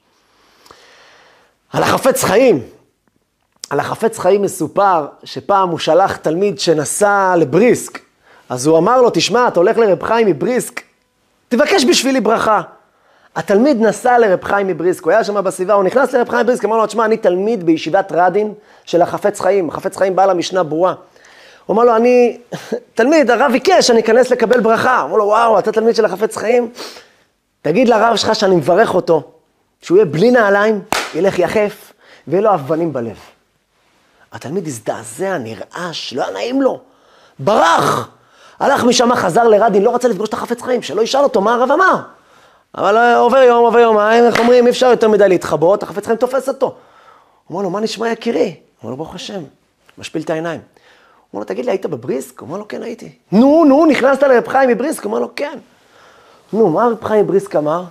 על 1.73 1.83
החפץ 1.83 2.25
חיים, 2.25 2.63
על 3.71 3.81
החפץ 3.81 4.19
חיים 4.19 4.43
מסופר 4.43 5.07
שפעם 5.25 5.69
הוא 5.69 5.79
שלח 5.79 6.17
תלמיד 6.17 6.59
שנסע 6.59 7.35
לבריסק, 7.37 7.99
אז 8.49 8.67
הוא 8.67 8.79
אמר 8.79 9.03
לו, 9.03 9.11
תשמע, 9.11 9.49
אתה 9.49 9.61
הולך 9.61 9.79
לרב 9.79 10.03
חיים 10.03 10.27
מבריסק, 10.27 10.81
תבקש 11.49 11.85
בשבילי 11.85 12.21
ברכה. 12.21 12.63
התלמיד 13.37 13.81
נסע 13.81 14.19
לרב 14.19 14.45
חיים 14.45 14.67
מבריסק, 14.67 15.05
הוא 15.05 15.13
היה 15.13 15.25
שם 15.25 15.45
בסביבה, 15.45 15.75
הוא 15.75 15.85
נכנס 15.85 16.15
לרב 16.15 16.29
חיים 16.29 16.43
מבריסק, 16.43 16.65
אמר 16.65 16.77
לו, 16.77 16.87
תשמע, 16.87 17.05
אני 17.05 17.17
תלמיד 17.17 17.67
בישיבת 17.67 18.13
רדין 18.15 18.55
של 18.85 19.03
החפץ 19.03 19.41
חיים, 19.41 19.69
החפץ 19.69 19.97
חיים 19.97 20.17
בא 20.17 20.27
למשנה 20.27 20.63
ברורה. 20.63 20.95
הוא 21.67 21.75
אמר 21.75 21.85
לו, 21.85 21.97
אני 21.97 22.39
תלמיד, 22.95 23.31
הרב 23.31 23.53
ביקש, 23.53 23.91
אני 23.91 24.01
אכנס 24.01 24.31
לקבל 24.31 24.61
ברכה. 24.61 25.03
אמר 25.03 25.17
לו, 25.17 25.25
וואו, 25.25 25.59
אתה 25.59 25.73
תלמיד 25.73 25.97
של 25.97 26.05
החפץ 26.05 26.37
חיים? 26.37 26.71
תגיד 27.67 27.89
לרב 27.89 28.17
שלך 28.17 28.35
שאני 28.35 28.57
מברך 28.57 28.95
אותו, 28.95 29.23
שהוא 29.83 29.99
יהיה 29.99 30.05
בלי 30.07 30.31
נעליים, 30.31 30.83
ילך 31.15 31.39
יחף, 31.39 31.93
ויהיה 32.29 32.43
לו 32.43 32.55
אבנים 32.55 32.93
בלב. 32.93 33.17
התלמיד 34.33 34.67
הזדעזע, 34.67 35.39
נרעש, 35.39 36.13
לא 36.13 36.23
היה 36.23 36.33
נעים 36.33 36.63
לו. 36.63 36.81
ברח! 37.39 38.09
הלך 38.61 38.85
משם, 38.85 39.15
חזר 39.15 39.45
לרדין, 39.45 39.83
לא 39.83 39.95
רצה 39.95 40.09
לפגוש 40.09 40.29
את 40.29 40.35
החפץ 40.35 40.63
חיים, 40.63 40.83
שלא 40.83 41.03
ישאל 41.03 41.21
אותו 41.21 41.41
מה 41.41 41.55
הרב 41.55 41.71
אמר. 41.71 41.97
אבל 42.75 42.97
אה, 42.97 43.17
עובר 43.17 43.39
יום, 43.39 43.65
עובר 43.65 43.79
יומיים, 43.79 44.25
איך 44.25 44.39
אומרים, 44.39 44.67
אי 44.67 44.71
אפשר 44.71 44.87
יותר 44.87 45.09
מדי 45.09 45.29
להתחבות, 45.29 45.83
החפץ 45.83 46.07
חיים 46.07 46.19
תופס 46.19 46.49
אותו. 46.49 46.67
הוא 46.67 46.75
אומר 47.51 47.63
לו, 47.63 47.71
מה 47.71 47.81
נשמע 47.81 48.09
יקירי? 48.09 48.45
הוא 48.45 48.53
אומר 48.83 48.91
לו, 48.91 48.97
ברוך 48.97 49.15
השם, 49.15 49.43
משפיל 49.99 50.23
את 50.23 50.31
העיניים. 50.31 50.61
הוא 50.61 51.29
אומר 51.33 51.41
לו, 51.41 51.45
תגיד 51.45 51.65
לי, 51.65 51.71
היית 51.71 51.87
בבריסק? 51.87 52.41
הוא 52.41 52.47
אומר 52.47 52.59
לו, 52.59 52.69
כן, 52.69 52.83
הייתי. 52.83 53.13
נו, 53.33 53.65
נו, 53.65 53.87
נכנסת 53.87 54.23
לרב 54.23 54.49
חיים 54.49 54.71
מבריסק? 54.71 55.05
הוא 55.05 55.11
אומר 55.11 55.21
לו, 55.21 55.29
כן. 55.37 55.59
נו, 56.53 56.69
מה 56.69 56.87
רב 56.87 57.05
חיים 57.05 57.25
מבריסק 57.25 57.57
אמר? 57.57 57.83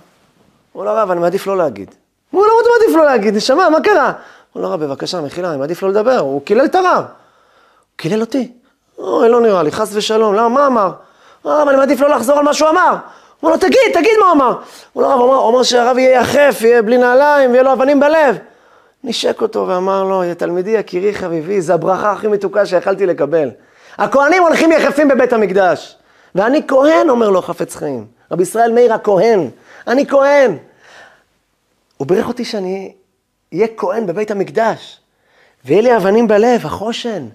הוא 0.72 0.84
לו, 0.84 0.90
הרב, 0.90 1.10
אני 1.10 1.20
מעדיף 1.20 1.46
לא 1.46 1.56
להגיד. 1.56 1.94
הוא 2.30 2.46
למה 2.46 2.54
אתה 2.62 2.68
מעדיף 2.78 2.96
לא 2.96 3.04
להגיד? 3.04 3.36
נשמה, 3.36 3.70
מה 3.70 3.80
קרה? 3.80 4.12
הוא 4.52 4.62
לו, 4.62 4.68
הרב, 4.68 4.84
בבקשה, 4.84 5.20
מחילה, 5.20 5.50
אני 5.50 5.56
מעדיף 5.56 5.82
לא 5.82 5.88
לדבר. 5.88 6.18
הוא 6.18 6.42
קילל 6.44 6.64
את 6.64 6.74
הרב. 6.74 6.96
הוא 6.96 7.04
קילל 7.96 8.20
אותי. 8.20 8.52
אוי, 8.98 9.28
לא 9.28 9.40
נראה 9.40 9.62
לי, 9.62 9.72
חס 9.72 9.90
ושלום. 9.92 10.34
למה, 10.34 10.48
מה 10.48 10.66
אמר? 10.66 10.90
הרב, 11.44 11.68
אני 11.68 11.76
מעדיף 11.76 12.00
לא 12.00 12.08
לחזור 12.08 12.38
על 12.38 12.44
מה 12.44 12.54
שהוא 12.54 12.68
אמר. 12.68 12.90
הוא 12.90 12.98
אומר 13.42 13.52
לו, 13.52 13.60
תגיד, 13.60 13.92
תגיד 13.94 14.12
מה 14.20 14.32
אמר. 14.32 14.56
הוא 14.92 15.04
אומר, 15.04 15.34
הוא 15.34 15.46
אומר 15.46 15.62
שהרב 15.62 15.98
יהיה 15.98 16.20
יחף, 16.20 16.58
יהיה 16.60 16.82
בלי 16.82 16.98
נעליים, 16.98 17.50
ויהיה 17.50 17.62
לו 17.62 17.72
אבנים 17.72 18.00
בלב. 18.00 18.36
נשק 19.04 19.42
אותו 19.42 19.68
ואמר 19.68 20.04
לו, 20.04 20.22
תלמידי, 20.38 20.70
יקירי, 20.70 21.14
חביבי, 21.14 21.60
זה 21.60 21.74
הברכה 21.74 22.12
הכי 22.12 22.28
מתוקה 22.28 22.66
שיכלתי 22.66 23.06
לקבל. 23.06 23.50
הכהנים 23.98 24.42
הולכים 24.42 24.72
יחפים 24.72 25.08
בבית 25.08 25.32
המקדש. 25.32 25.96
ואני 26.34 26.62
כהן, 26.68 27.10
אומר 27.10 27.30
לו 27.30 27.42
חפץ 27.42 27.76
חיים. 27.76 28.15
רבי 28.30 28.42
ישראל 28.42 28.72
מאיר 28.72 28.94
הכהן, 28.94 29.50
אני 29.86 30.06
כהן. 30.06 30.56
הוא 31.96 32.06
בירך 32.06 32.28
אותי 32.28 32.44
שאני 32.44 32.94
אהיה 33.54 33.66
כהן 33.76 34.06
בבית 34.06 34.30
המקדש, 34.30 35.00
ויהיה 35.64 35.82
לי 35.82 35.96
אבנים 35.96 36.28
בלב, 36.28 36.66
החושן. 36.66 37.28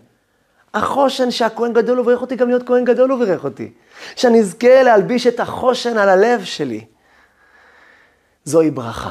החושן 0.73 1.31
שהכהן 1.31 1.73
גדול 1.73 1.97
הוא 1.97 2.05
בירך 2.05 2.21
אותי, 2.21 2.35
גם 2.35 2.47
להיות 2.47 2.67
כהן 2.67 2.85
גדול 2.85 3.11
הוא 3.11 3.25
בירך 3.25 3.43
אותי. 3.43 3.71
שאני 4.15 4.39
אזכה 4.39 4.83
להלביש 4.83 5.27
את 5.27 5.39
החושן 5.39 5.97
על 5.97 6.09
הלב 6.09 6.43
שלי. 6.43 6.85
זוהי 8.45 8.71
ברכה. 8.71 9.09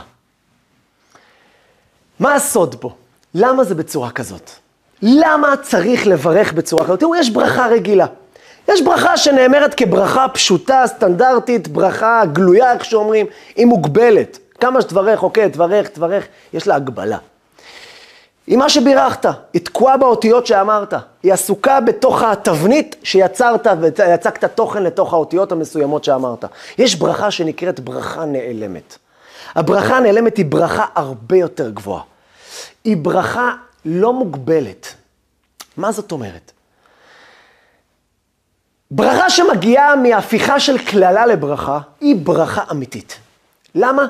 מה 2.18 2.34
הסוד 2.34 2.74
פה? 2.74 2.94
למה 3.34 3.64
זה 3.64 3.74
בצורה 3.74 4.10
כזאת? 4.10 4.50
למה 5.02 5.56
צריך 5.62 6.06
לברך 6.06 6.52
בצורה 6.52 6.84
כזאת? 6.84 7.00
תראו, 7.00 7.16
יש 7.16 7.30
ברכה 7.30 7.66
רגילה. 7.66 8.06
יש 8.72 8.82
ברכה 8.82 9.16
שנאמרת 9.16 9.74
כברכה 9.74 10.28
פשוטה, 10.28 10.82
סטנדרטית, 10.86 11.68
ברכה 11.68 12.22
גלויה, 12.32 12.72
איך 12.72 12.84
שאומרים, 12.84 13.26
היא 13.56 13.66
מוגבלת. 13.66 14.38
כמה 14.60 14.80
שתברך, 14.80 15.22
אוקיי, 15.22 15.50
תברך, 15.50 15.88
תברך, 15.88 16.26
יש 16.52 16.68
לה 16.68 16.74
הגבלה. 16.74 17.18
היא 18.46 18.58
מה 18.58 18.68
שבירכת, 18.68 19.26
היא 19.52 19.64
תקועה 19.64 19.96
באותיות 19.96 20.46
שאמרת, 20.46 20.94
היא 21.22 21.32
עסוקה 21.32 21.80
בתוך 21.80 22.22
התבנית 22.22 22.96
שיצרת 23.02 23.66
ויצקת 23.80 24.44
תוכן 24.44 24.82
לתוך 24.82 25.12
האותיות 25.12 25.52
המסוימות 25.52 26.04
שאמרת. 26.04 26.44
יש 26.78 26.94
ברכה 26.94 27.30
שנקראת 27.30 27.80
ברכה 27.80 28.24
נעלמת. 28.24 28.98
הברכה 29.54 29.96
הנעלמת 29.96 30.36
היא 30.36 30.46
ברכה 30.46 30.84
הרבה 30.94 31.36
יותר 31.36 31.70
גבוהה. 31.70 32.02
היא 32.84 32.96
ברכה 32.96 33.54
לא 33.84 34.12
מוגבלת. 34.12 34.94
מה 35.76 35.92
זאת 35.92 36.12
אומרת? 36.12 36.52
ברכה 38.90 39.30
שמגיעה 39.30 39.96
מהפיכה 39.96 40.60
של 40.60 40.78
קללה 40.78 41.26
לברכה, 41.26 41.78
היא 42.00 42.16
ברכה 42.16 42.62
אמיתית. 42.70 43.18
למה? 43.74 44.06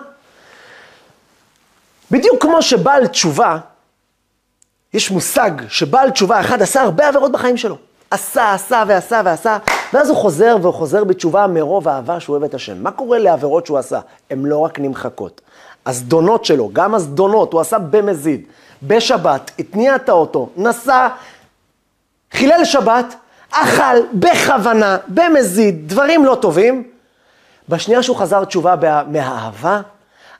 בדיוק 2.10 2.42
כמו 2.42 2.62
שבעל 2.62 3.06
תשובה, 3.06 3.58
יש 4.94 5.10
מושג 5.10 5.50
שבעל 5.68 6.10
תשובה 6.10 6.40
אחד 6.40 6.62
עשה 6.62 6.82
הרבה 6.82 7.08
עבירות 7.08 7.32
בחיים 7.32 7.56
שלו. 7.56 7.76
עשה, 8.10 8.54
עשה 8.54 8.84
ועשה 8.86 9.20
ועשה, 9.24 9.58
ואז 9.92 10.08
הוא 10.08 10.16
חוזר 10.16 10.56
והוא 10.62 10.74
חוזר 10.74 11.04
בתשובה 11.04 11.46
מרוב 11.46 11.88
אהבה 11.88 12.20
שהוא 12.20 12.34
אוהב 12.36 12.44
את 12.44 12.54
השם. 12.54 12.82
מה 12.82 12.90
קורה 12.90 13.18
לעבירות 13.18 13.66
שהוא 13.66 13.78
עשה? 13.78 14.00
הן 14.30 14.44
לא 14.44 14.58
רק 14.58 14.80
נמחקות. 14.80 15.40
הזדונות 15.86 16.44
שלו, 16.44 16.70
גם 16.72 16.94
הזדונות, 16.94 17.52
הוא 17.52 17.60
עשה 17.60 17.78
במזיד. 17.78 18.46
בשבת, 18.82 19.50
התניע 19.58 19.96
את 19.96 20.08
האוטו, 20.08 20.48
נסע, 20.56 21.08
חילל 22.32 22.64
שבת, 22.64 23.14
אכל 23.50 24.00
בכוונה, 24.12 24.98
במזיד, 25.08 25.88
דברים 25.88 26.24
לא 26.24 26.34
טובים. 26.34 26.90
בשנייה 27.68 28.02
שהוא 28.02 28.16
חזר 28.16 28.44
תשובה 28.44 28.74
מהאהבה, 29.06 29.80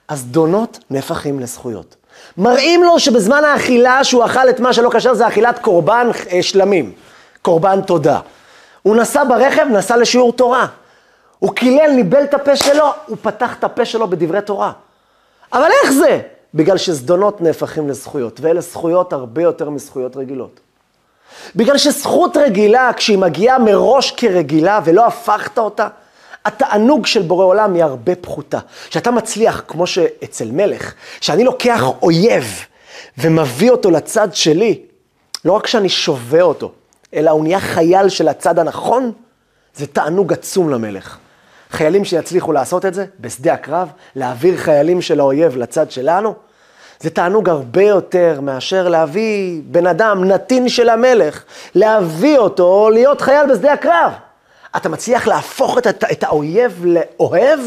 הזדונות 0.09 0.79
נהפכים 0.89 1.39
לזכויות. 1.39 1.95
מראים 2.37 2.83
לו 2.83 2.99
שבזמן 2.99 3.43
האכילה 3.43 4.03
שהוא 4.03 4.25
אכל 4.25 4.49
את 4.49 4.59
מה 4.59 4.73
שלא 4.73 4.89
כשר 4.93 5.13
זה 5.13 5.27
אכילת 5.27 5.59
קורבן 5.59 6.07
אה, 6.31 6.43
שלמים, 6.43 6.91
קורבן 7.41 7.81
תודה. 7.81 8.19
הוא 8.81 8.95
נסע 8.95 9.23
ברכב, 9.23 9.65
נסע 9.71 9.97
לשיעור 9.97 10.33
תורה. 10.33 10.67
הוא 11.39 11.53
קילל, 11.55 11.91
ניבל 11.91 12.23
את 12.23 12.33
הפה 12.33 12.55
שלו, 12.55 12.85
הוא 13.05 13.17
פתח 13.21 13.55
את 13.59 13.63
הפה 13.63 13.85
שלו 13.85 14.07
בדברי 14.07 14.41
תורה. 14.41 14.71
אבל 15.53 15.69
איך 15.83 15.91
זה? 15.91 16.19
בגלל 16.53 16.77
שזדונות 16.77 17.41
נהפכים 17.41 17.89
לזכויות, 17.89 18.39
ואלה 18.41 18.61
זכויות 18.61 19.13
הרבה 19.13 19.41
יותר 19.41 19.69
מזכויות 19.69 20.17
רגילות. 20.17 20.59
בגלל 21.55 21.77
שזכות 21.77 22.37
רגילה, 22.37 22.91
כשהיא 22.95 23.17
מגיעה 23.17 23.59
מראש 23.59 24.11
כרגילה 24.11 24.79
ולא 24.85 25.07
הפכת 25.07 25.57
אותה, 25.57 25.87
התענוג 26.45 27.05
של 27.05 27.21
בורא 27.21 27.45
עולם 27.45 27.73
היא 27.73 27.83
הרבה 27.83 28.15
פחותה. 28.15 28.59
שאתה 28.89 29.11
מצליח, 29.11 29.63
כמו 29.67 29.87
שאצל 29.87 30.51
מלך, 30.51 30.93
שאני 31.21 31.43
לוקח 31.43 31.83
אויב 32.01 32.65
ומביא 33.17 33.71
אותו 33.71 33.91
לצד 33.91 34.27
שלי, 34.33 34.81
לא 35.45 35.51
רק 35.51 35.67
שאני 35.67 35.89
שווה 35.89 36.41
אותו, 36.41 36.71
אלא 37.13 37.31
הוא 37.31 37.43
נהיה 37.43 37.59
חייל 37.59 38.09
של 38.09 38.27
הצד 38.27 38.59
הנכון, 38.59 39.11
זה 39.75 39.87
תענוג 39.87 40.33
עצום 40.33 40.69
למלך. 40.69 41.17
חיילים 41.71 42.05
שיצליחו 42.05 42.51
לעשות 42.51 42.85
את 42.85 42.93
זה 42.93 43.05
בשדה 43.19 43.53
הקרב, 43.53 43.89
להעביר 44.15 44.57
חיילים 44.57 45.01
של 45.01 45.19
האויב 45.19 45.57
לצד 45.57 45.91
שלנו, 45.91 46.35
זה 47.01 47.09
תענוג 47.09 47.49
הרבה 47.49 47.83
יותר 47.83 48.39
מאשר 48.41 48.87
להביא 48.87 49.61
בן 49.65 49.87
אדם, 49.87 50.23
נתין 50.23 50.69
של 50.69 50.89
המלך, 50.89 51.43
להביא 51.75 52.37
אותו 52.37 52.89
להיות 52.93 53.21
חייל 53.21 53.45
בשדה 53.51 53.73
הקרב. 53.73 54.11
אתה 54.75 54.89
מצליח 54.89 55.27
להפוך 55.27 55.77
את, 55.77 55.87
את, 55.87 56.03
את 56.11 56.23
האויב 56.23 56.85
לאוהב, 56.85 57.59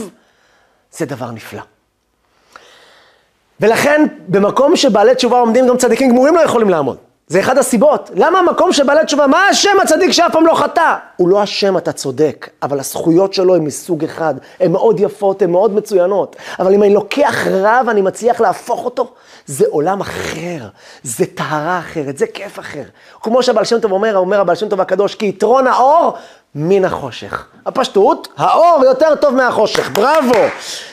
זה 0.92 1.06
דבר 1.06 1.30
נפלא. 1.30 1.62
ולכן, 3.60 4.06
במקום 4.28 4.76
שבעלי 4.76 5.14
תשובה 5.14 5.38
עומדים, 5.38 5.66
גם 5.66 5.76
צדיקים 5.76 6.10
גמורים 6.10 6.34
לא 6.34 6.40
יכולים 6.40 6.70
לעמוד. 6.70 6.96
זה 7.26 7.40
אחד 7.40 7.58
הסיבות. 7.58 8.10
למה 8.14 8.38
המקום 8.38 8.72
שבעלי 8.72 9.04
תשובה, 9.04 9.26
מה 9.26 9.46
השם 9.46 9.80
הצדיק 9.82 10.10
שאף 10.12 10.32
פעם 10.32 10.46
לא 10.46 10.54
חטא? 10.54 10.94
הוא 11.16 11.28
לא 11.28 11.42
השם, 11.42 11.76
אתה 11.76 11.92
צודק, 11.92 12.48
אבל 12.62 12.80
הזכויות 12.80 13.34
שלו 13.34 13.54
הן 13.54 13.62
מסוג 13.62 14.04
אחד. 14.04 14.34
הן 14.60 14.72
מאוד 14.72 15.00
יפות, 15.00 15.42
הן 15.42 15.50
מאוד 15.50 15.74
מצוינות. 15.74 16.36
אבל 16.58 16.74
אם 16.74 16.82
אני 16.82 16.94
לוקח 16.94 17.46
רב, 17.46 17.86
אני 17.88 18.00
מצליח 18.00 18.40
להפוך 18.40 18.84
אותו, 18.84 19.12
זה 19.46 19.64
עולם 19.70 20.00
אחר, 20.00 20.68
זה 21.02 21.26
טהרה 21.26 21.78
אחרת, 21.78 22.18
זה 22.18 22.26
כיף 22.26 22.58
אחר. 22.58 22.82
כמו 23.22 23.42
שהבעל 23.42 23.64
שם 23.64 23.80
טוב 23.80 23.92
אומר, 23.92 24.16
אומר 24.16 24.40
הבעל 24.40 24.56
שם 24.56 24.68
טוב 24.68 24.80
הקדוש, 24.80 25.14
כי 25.14 25.26
יתרון 25.26 25.66
האור 25.66 26.12
מן 26.54 26.84
החושך. 26.84 27.46
הפשטות, 27.66 28.28
האור 28.36 28.84
יותר 28.84 29.14
טוב 29.14 29.34
מהחושך, 29.34 29.90
בראבו. 29.90 30.44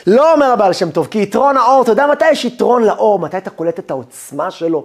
לא 0.06 0.32
אומר 0.32 0.46
הבעל 0.46 0.72
שם 0.72 0.90
טוב, 0.90 1.06
כי 1.06 1.22
יתרון 1.22 1.56
האור, 1.56 1.82
אתה 1.82 1.92
יודע 1.92 2.06
מתי 2.06 2.30
יש 2.30 2.44
יתרון 2.44 2.84
לאור? 2.84 3.18
מתי 3.18 3.36
אתה 3.36 3.50
קולט 3.50 3.78
את 3.78 3.90
העוצמה 3.90 4.50
שלו? 4.50 4.84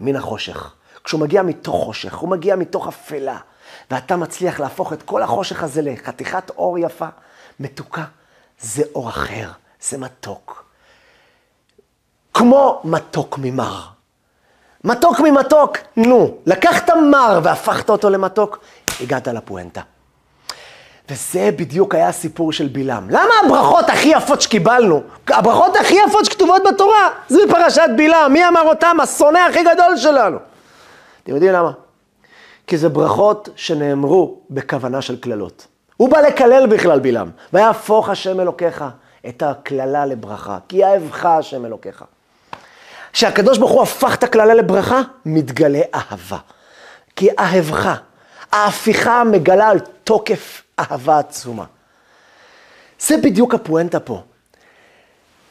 מן 0.00 0.16
החושך. 0.16 0.74
כשהוא 1.08 1.20
מגיע 1.20 1.42
מתוך 1.42 1.84
חושך, 1.84 2.14
הוא 2.14 2.28
מגיע 2.28 2.56
מתוך 2.56 2.88
אפלה, 2.88 3.38
ואתה 3.90 4.16
מצליח 4.16 4.60
להפוך 4.60 4.92
את 4.92 5.02
כל 5.02 5.22
החושך 5.22 5.62
הזה 5.62 5.82
לחתיכת 5.82 6.50
אור 6.50 6.78
יפה, 6.78 7.06
מתוקה, 7.60 8.04
זה 8.60 8.82
אור 8.94 9.08
אחר, 9.08 9.48
זה 9.80 9.98
מתוק. 9.98 10.64
כמו 12.34 12.80
מתוק 12.84 13.38
ממר. 13.38 13.80
מתוק 14.84 15.20
ממתוק, 15.20 15.76
נו, 15.96 16.36
לקחת 16.46 16.90
מר 16.90 17.40
והפכת 17.42 17.90
אותו 17.90 18.10
למתוק, 18.10 18.58
הגעת 19.00 19.28
לפואנטה. 19.28 19.80
וזה 21.10 21.50
בדיוק 21.56 21.94
היה 21.94 22.08
הסיפור 22.08 22.52
של 22.52 22.68
בלעם. 22.68 23.10
למה 23.10 23.34
הברכות 23.46 23.88
הכי 23.88 24.08
יפות 24.08 24.40
שקיבלנו? 24.40 25.02
הברכות 25.28 25.76
הכי 25.76 25.96
יפות 26.06 26.24
שכתובות 26.24 26.62
בתורה, 26.68 27.10
זה 27.28 27.38
בפרשת 27.48 27.88
בלעם. 27.96 28.32
מי 28.32 28.48
אמר 28.48 28.62
אותם? 28.62 28.96
השונא 29.02 29.38
הכי 29.38 29.62
גדול 29.62 29.96
שלנו. 29.96 30.38
אתם 31.28 31.36
יודעים 31.36 31.52
למה? 31.52 31.72
כי 32.66 32.76
זה 32.76 32.88
ברכות 32.88 33.48
שנאמרו 33.56 34.40
בכוונה 34.50 35.02
של 35.02 35.20
קללות. 35.20 35.66
הוא 35.96 36.10
בא 36.10 36.20
לקלל 36.20 36.66
בכלל 36.66 37.00
בלעם. 37.00 37.30
ויהפוך 37.52 38.08
השם 38.08 38.40
אלוקיך 38.40 38.84
את 39.28 39.42
הקללה 39.42 40.06
לברכה, 40.06 40.58
כי 40.68 40.84
אהבך 40.84 41.26
השם 41.26 41.66
אלוקיך. 41.66 42.04
כשהקדוש 43.12 43.58
ברוך 43.58 43.70
הוא 43.70 43.82
הפך 43.82 44.14
את 44.14 44.22
הקללה 44.22 44.54
לברכה, 44.54 45.00
מתגלה 45.24 45.80
אהבה. 45.94 46.38
כי 47.16 47.28
אהבך, 47.38 47.98
ההפיכה 48.52 49.24
מגלה 49.24 49.68
על 49.68 49.78
תוקף 50.04 50.62
אהבה 50.78 51.18
עצומה. 51.18 51.64
זה 53.00 53.16
בדיוק 53.16 53.54
הפואנטה 53.54 54.00
פה. 54.00 54.22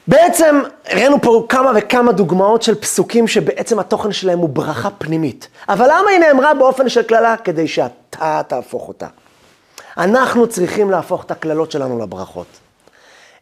בעצם 0.07 0.61
הראינו 0.85 1.21
פה 1.21 1.45
כמה 1.49 1.71
וכמה 1.75 2.11
דוגמאות 2.11 2.61
של 2.61 2.75
פסוקים 2.75 3.27
שבעצם 3.27 3.79
התוכן 3.79 4.11
שלהם 4.11 4.39
הוא 4.39 4.49
ברכה 4.49 4.89
פנימית. 4.89 5.47
אבל 5.69 5.85
למה 5.85 6.09
היא 6.09 6.19
נאמרה 6.19 6.53
באופן 6.53 6.89
של 6.89 7.03
קללה? 7.03 7.37
כדי 7.37 7.67
שאתה 7.67 8.41
תהפוך 8.47 8.87
אותה. 8.87 9.07
אנחנו 9.97 10.47
צריכים 10.47 10.91
להפוך 10.91 11.23
את 11.23 11.31
הקללות 11.31 11.71
שלנו 11.71 11.99
לברכות. 11.99 12.45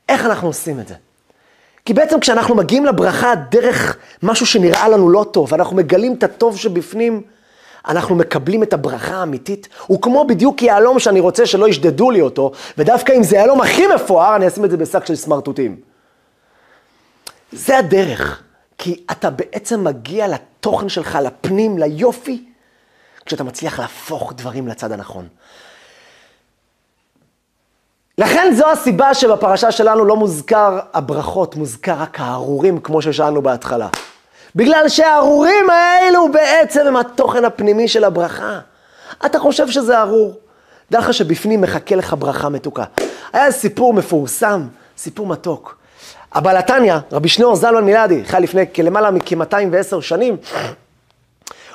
איך 0.09 0.25
אנחנו 0.25 0.47
עושים 0.47 0.79
את 0.79 0.87
זה? 0.87 0.95
כי 1.85 1.93
בעצם 1.93 2.19
כשאנחנו 2.19 2.55
מגיעים 2.55 2.85
לברכה 2.85 3.35
דרך 3.35 3.97
משהו 4.23 4.45
שנראה 4.45 4.89
לנו 4.89 5.09
לא 5.09 5.25
טוב, 5.31 5.53
אנחנו 5.53 5.75
מגלים 5.75 6.13
את 6.13 6.23
הטוב 6.23 6.57
שבפנים, 6.57 7.21
אנחנו 7.87 8.15
מקבלים 8.15 8.63
את 8.63 8.73
הברכה 8.73 9.15
האמיתית, 9.15 9.67
הוא 9.87 10.01
כמו 10.01 10.27
בדיוק 10.27 10.61
יהלום 10.61 10.99
שאני 10.99 11.19
רוצה 11.19 11.45
שלא 11.45 11.67
ישדדו 11.67 12.11
לי 12.11 12.21
אותו, 12.21 12.51
ודווקא 12.77 13.13
אם 13.13 13.23
זה 13.23 13.35
יהלום 13.35 13.61
הכי 13.61 13.87
מפואר, 13.87 14.35
אני 14.35 14.47
אשים 14.47 14.65
את 14.65 14.71
זה 14.71 14.77
בשק 14.77 15.05
של 15.05 15.15
סמרטוטים. 15.15 15.94
זה 17.55 17.77
הדרך, 17.77 18.43
כי 18.77 19.03
אתה 19.11 19.29
בעצם 19.29 19.83
מגיע 19.83 20.27
לתוכן 20.27 20.89
שלך, 20.89 21.19
לפנים, 21.23 21.77
ליופי, 21.77 22.45
כשאתה 23.25 23.43
מצליח 23.43 23.79
להפוך 23.79 24.33
דברים 24.33 24.67
לצד 24.67 24.91
הנכון. 24.91 25.27
לכן 28.17 28.53
זו 28.53 28.71
הסיבה 28.71 29.13
שבפרשה 29.13 29.71
שלנו 29.71 30.05
לא 30.05 30.15
מוזכר 30.15 30.79
הברכות, 30.93 31.55
מוזכר 31.55 31.95
רק 31.99 32.19
הארורים, 32.19 32.79
כמו 32.79 33.01
ששאלנו 33.01 33.41
בהתחלה. 33.41 33.87
בגלל 34.55 34.89
שהארורים 34.89 35.69
האלו 35.69 36.31
בעצם 36.31 36.87
הם 36.87 36.95
התוכן 36.95 37.45
הפנימי 37.45 37.87
של 37.87 38.03
הברכה. 38.03 38.59
אתה 39.25 39.39
חושב 39.39 39.67
שזה 39.67 40.01
ארור. 40.01 40.39
דע 40.91 40.99
לך 40.99 41.13
שבפנים 41.13 41.61
מחכה 41.61 41.95
לך 41.95 42.15
ברכה 42.19 42.49
מתוקה. 42.49 42.83
היה 43.33 43.51
סיפור 43.51 43.93
מפורסם, 43.93 44.67
סיפור 44.97 45.27
מתוק. 45.27 45.84
הבעל 46.35 46.57
התניא, 46.57 46.95
רבי 47.11 47.29
שניאור 47.29 47.55
זלמן 47.55 47.83
מילדי, 47.83 48.25
חי 48.25 48.37
לפני 48.39 48.73
כלמעלה 48.73 49.11
מכ-210 49.11 50.01
שנים, 50.01 50.37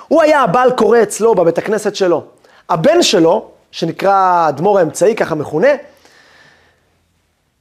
הוא 0.09 0.23
היה 0.23 0.43
הבעל 0.43 0.71
קורא 0.73 1.03
אצלו 1.03 1.35
בבית 1.35 1.59
הכנסת 1.59 1.97
שלו. 1.97 2.25
הבן 2.69 3.03
שלו, 3.03 3.51
שנקרא 3.71 4.15
האדמו"ר 4.15 4.79
האמצעי, 4.79 5.17
ככה 5.17 5.35
מכונה, 5.35 5.69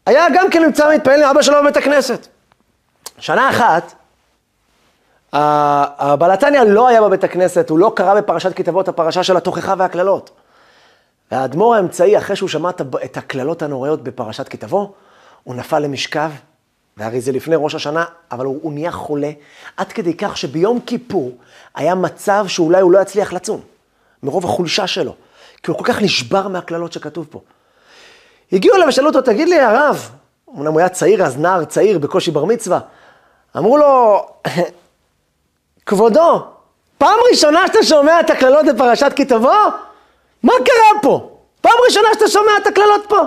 היה 0.05 0.25
גם 0.33 0.49
כן 0.49 0.63
נמצא 0.63 0.95
מתפעל 0.95 1.23
עם 1.23 1.29
אבא 1.29 1.41
שלו 1.41 1.61
בבית 1.61 1.77
הכנסת. 1.77 2.27
שנה 3.17 3.49
אחת, 3.49 3.93
הבלתניה 5.33 6.63
לא 6.63 6.87
היה 6.87 7.01
בבית 7.01 7.23
הכנסת, 7.23 7.69
הוא 7.69 7.79
לא 7.79 7.91
קרא 7.95 8.15
בפרשת 8.15 8.55
כתבות 8.55 8.87
הפרשה 8.87 9.23
של 9.23 9.37
התוכחה 9.37 9.73
והקללות. 9.77 10.31
והאדמו"ר 11.31 11.75
האמצעי, 11.75 12.17
אחרי 12.17 12.35
שהוא 12.35 12.49
שמע 12.49 12.69
את 13.05 13.17
הקללות 13.17 13.61
הנוראיות 13.61 14.03
בפרשת 14.03 14.47
כתבו, 14.49 14.93
הוא 15.43 15.55
נפל 15.55 15.79
למשכב, 15.79 16.29
והרי 16.99 17.21
זה 17.21 17.31
לפני 17.31 17.55
ראש 17.59 17.75
השנה, 17.75 18.05
אבל 18.31 18.45
הוא, 18.45 18.59
הוא 18.61 18.73
נהיה 18.73 18.91
חולה, 18.91 19.31
עד 19.77 19.91
כדי 19.91 20.13
כך 20.13 20.37
שביום 20.37 20.79
כיפור 20.85 21.31
היה 21.75 21.95
מצב 21.95 22.45
שאולי 22.47 22.81
הוא 22.81 22.91
לא 22.91 22.99
יצליח 22.99 23.33
לצום, 23.33 23.61
מרוב 24.23 24.45
החולשה 24.45 24.87
שלו, 24.87 25.15
כי 25.63 25.71
הוא 25.71 25.77
כל 25.77 25.83
כך 25.83 26.01
נשבר 26.01 26.47
מהקללות 26.47 26.93
שכתוב 26.93 27.27
פה. 27.29 27.41
הגיעו 28.51 28.75
אליו 28.75 28.87
ושאלו 28.87 29.07
אותו, 29.07 29.21
תגיד 29.21 29.49
לי, 29.49 29.59
הרב, 29.59 30.09
אמנם 30.55 30.71
הוא 30.71 30.79
היה 30.79 30.89
צעיר 30.89 31.23
אז, 31.23 31.37
נער 31.37 31.65
צעיר, 31.65 31.99
בקושי 31.99 32.31
בר 32.31 32.45
מצווה, 32.45 32.79
אמרו 33.57 33.77
לו, 33.77 34.25
כבודו, 35.85 36.43
פעם 36.97 37.19
ראשונה 37.31 37.67
שאתה 37.67 37.83
שומע 37.83 38.19
את 38.19 38.29
הקללות 38.29 38.65
בפרשת 38.65 39.11
כי 39.15 39.25
תבוא? 39.25 39.55
מה 40.43 40.53
קרה 40.65 41.01
פה? 41.01 41.29
פעם 41.61 41.73
ראשונה 41.85 42.07
שאתה 42.13 42.27
שומע 42.27 42.51
את 42.61 42.67
הקללות 42.67 43.01
פה? 43.09 43.21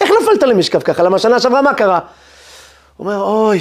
איך 0.00 0.10
נפלת 0.22 0.42
למשכב 0.42 0.80
ככה? 0.80 1.02
למה 1.02 1.18
שנה 1.18 1.40
שעברה 1.40 1.62
מה 1.62 1.74
קרה? 1.74 2.00
אומר, 2.98 3.20
אוי, 3.22 3.58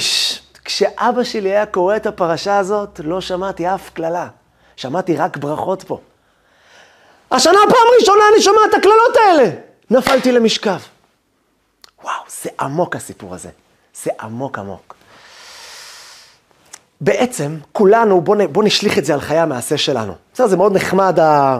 כשאבא 0.66 1.24
שלי 1.24 1.50
היה 1.50 1.66
קורא 1.66 1.96
את 1.96 2.06
הפרשה 2.06 2.58
הזאת, 2.58 3.00
לא 3.04 3.22
שמעתי 3.22 3.68
אף 3.68 3.90
קללה. 3.90 4.28
שמעתי 4.76 5.16
רק 5.16 5.38
ברכות 5.38 5.84
פה. 5.84 6.00
השנה 7.32 7.60
פעם 7.70 7.88
ראשונה 8.00 8.22
אני 8.34 8.42
שומע 8.42 8.60
את 8.70 8.74
הקללות 8.74 9.16
האלה. 9.26 9.50
נפלתי 9.90 10.32
למשכב. 10.32 10.80
וואו, 12.04 12.14
זה 12.42 12.50
עמוק 12.60 12.96
הסיפור 12.96 13.36
הזה. 13.36 13.50
זה 14.04 14.12
עמוק 14.22 14.60
עמוק. 14.60 14.96
בעצם, 17.02 17.58
כולנו, 17.72 18.22
בואו 18.22 18.48
בוא 18.50 18.64
נשליך 18.64 18.98
את 18.98 19.06
זה 19.06 19.14
על 19.14 19.22
חיי 19.22 19.40
המעשה 19.40 19.78
שלנו. 19.78 20.14
בסדר, 20.34 20.48
זה 20.48 20.58
מאוד 20.58 20.76
נחמד, 20.76 21.20
ה... 21.20 21.60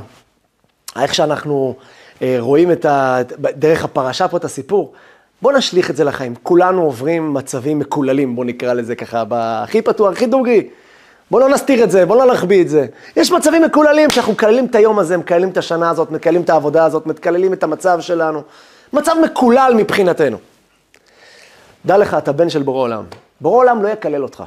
איך 1.02 1.16
שאנחנו 1.16 1.76
אה, 2.22 2.36
רואים 2.40 2.72
את 2.72 2.86
ה... 2.86 3.18
דרך 3.40 3.84
הפרשה 3.84 4.28
פה 4.28 4.38
את 4.38 4.44
הסיפור. 4.44 4.94
בואו 5.42 5.58
נשליך 5.58 5.90
את 5.90 5.96
זה 5.96 6.04
לחיים. 6.04 6.36
כולנו 6.44 6.82
עוברים 6.82 7.34
מצבים 7.34 7.80
מקוללים, 7.80 8.36
בואו 8.36 8.48
נקרא 8.48 8.74
לזה 8.74 8.96
ככה, 8.96 9.24
הכי 9.32 9.82
פתוח, 9.82 10.12
הכי 10.12 10.26
דוגרי. 10.26 10.70
בואו 11.32 11.42
לא 11.42 11.50
נסתיר 11.50 11.84
את 11.84 11.92
זה, 11.92 12.06
בואו 12.06 12.20
לא 12.20 12.34
נחביא 12.34 12.62
את 12.62 12.70
זה. 12.70 12.86
יש 13.16 13.32
מצבים 13.32 13.64
מקוללים 13.64 14.10
שאנחנו 14.10 14.34
מקללים 14.34 14.66
את 14.66 14.76
היום 14.76 15.00
הזה, 15.00 15.18
מקללים 15.18 15.50
את 15.50 15.58
השנה 15.58 15.90
הזאת, 15.90 16.12
מקללים 16.12 16.42
את 16.42 16.50
העבודה 16.50 16.86
הזאת, 16.86 17.06
מקללים 17.06 17.54
את 17.54 17.64
המצב 17.64 18.02
שלנו. 18.02 18.42
מצב 18.94 19.14
מקולל 19.24 19.74
מבחינתנו. 19.78 20.38
דע 21.86 21.98
לך, 21.98 22.14
אתה 22.14 22.32
בן 22.32 22.50
של 22.50 22.64
בורא 22.64 22.80
עולם. 22.82 23.04
בורא 23.42 23.58
עולם 23.58 23.84
לא 23.84 23.90
יקלל 23.90 24.24
אותך. 24.24 24.44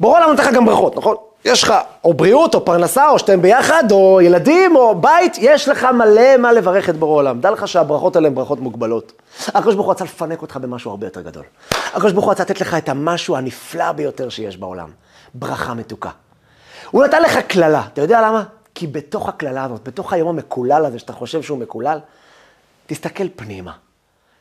בורא 0.00 0.18
עולם 0.18 0.30
נותן 0.30 0.42
לך 0.42 0.52
גם 0.54 0.66
ברכות, 0.66 0.96
נכון? 0.96 1.16
יש 1.44 1.62
לך 1.62 1.74
או 2.04 2.14
בריאות, 2.14 2.54
או 2.54 2.64
פרנסה, 2.64 3.08
או 3.08 3.18
שאתם 3.18 3.42
ביחד, 3.42 3.84
או 3.92 4.20
ילדים, 4.20 4.76
או 4.76 5.00
בית, 5.00 5.36
יש 5.40 5.68
לך 5.68 5.84
מלא 5.84 6.36
מה 6.36 6.52
לברך 6.52 6.88
את 6.88 6.96
בורא 6.96 7.16
עולם. 7.16 7.40
דע 7.40 7.50
לך 7.50 7.68
שהברכות 7.68 8.16
האלה 8.16 8.28
הן 8.28 8.34
ברכות 8.34 8.60
מוגבלות. 8.60 9.12
הקדוש 9.46 9.74
ברוך 9.74 9.86
הוא 9.86 9.92
רצה 9.92 10.04
לפנק 10.04 10.42
אותך 10.42 10.56
במשהו 10.56 10.90
הרבה 10.90 11.06
יותר 11.06 11.20
גדול. 11.20 11.44
הקדוש 11.70 12.12
ברוך 12.12 12.24
הוא 12.24 12.32
רצה 12.32 12.42
לתת 12.42 12.60
לך 12.60 12.74
את 12.74 12.88
המשהו 12.88 13.36
הנפלא 13.36 13.92
ביותר 13.92 14.28
שיש 14.28 14.56
בעולם. 14.56 14.90
ברכה 15.34 15.74
מתוקה. 15.74 16.10
הוא 16.90 17.04
נתן 17.04 17.22
לך 17.22 17.38
קללה, 17.48 17.82
אתה 17.92 18.00
יודע 18.00 18.20
למה? 18.20 18.44
כי 18.74 18.86
בתוך 18.86 19.28
הקללה 19.28 19.64
הזאת, 19.64 19.88
בתוך 19.88 20.12
היום 20.12 20.28
המקולל 20.28 20.84
הזה, 20.84 20.98
שאתה 20.98 21.12
חושב 21.12 21.42
שהוא 21.42 21.58
מקולל, 21.58 21.98
תסתכל 22.86 23.24
פנימה. 23.36 23.72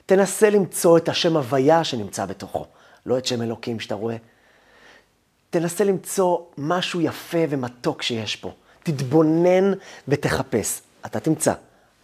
תנסה 0.05 0.49
למצוא 0.49 0.97
את 0.97 1.09
השם 1.09 1.37
הוויה 1.37 1.83
שנמצא 1.83 2.25
בתוכו, 2.25 2.65
לא 3.05 3.17
את 3.17 3.25
שם 3.25 3.41
אלוקים 3.41 3.79
שאתה 3.79 3.95
רואה. 3.95 4.15
תנסה 5.49 5.83
למצוא 5.83 6.37
משהו 6.57 7.01
יפה 7.01 7.37
ומתוק 7.49 8.01
שיש 8.01 8.35
פה. 8.35 8.51
תתבונן 8.83 9.73
ותחפש. 10.07 10.81
אתה 11.05 11.19
תמצא. 11.19 11.53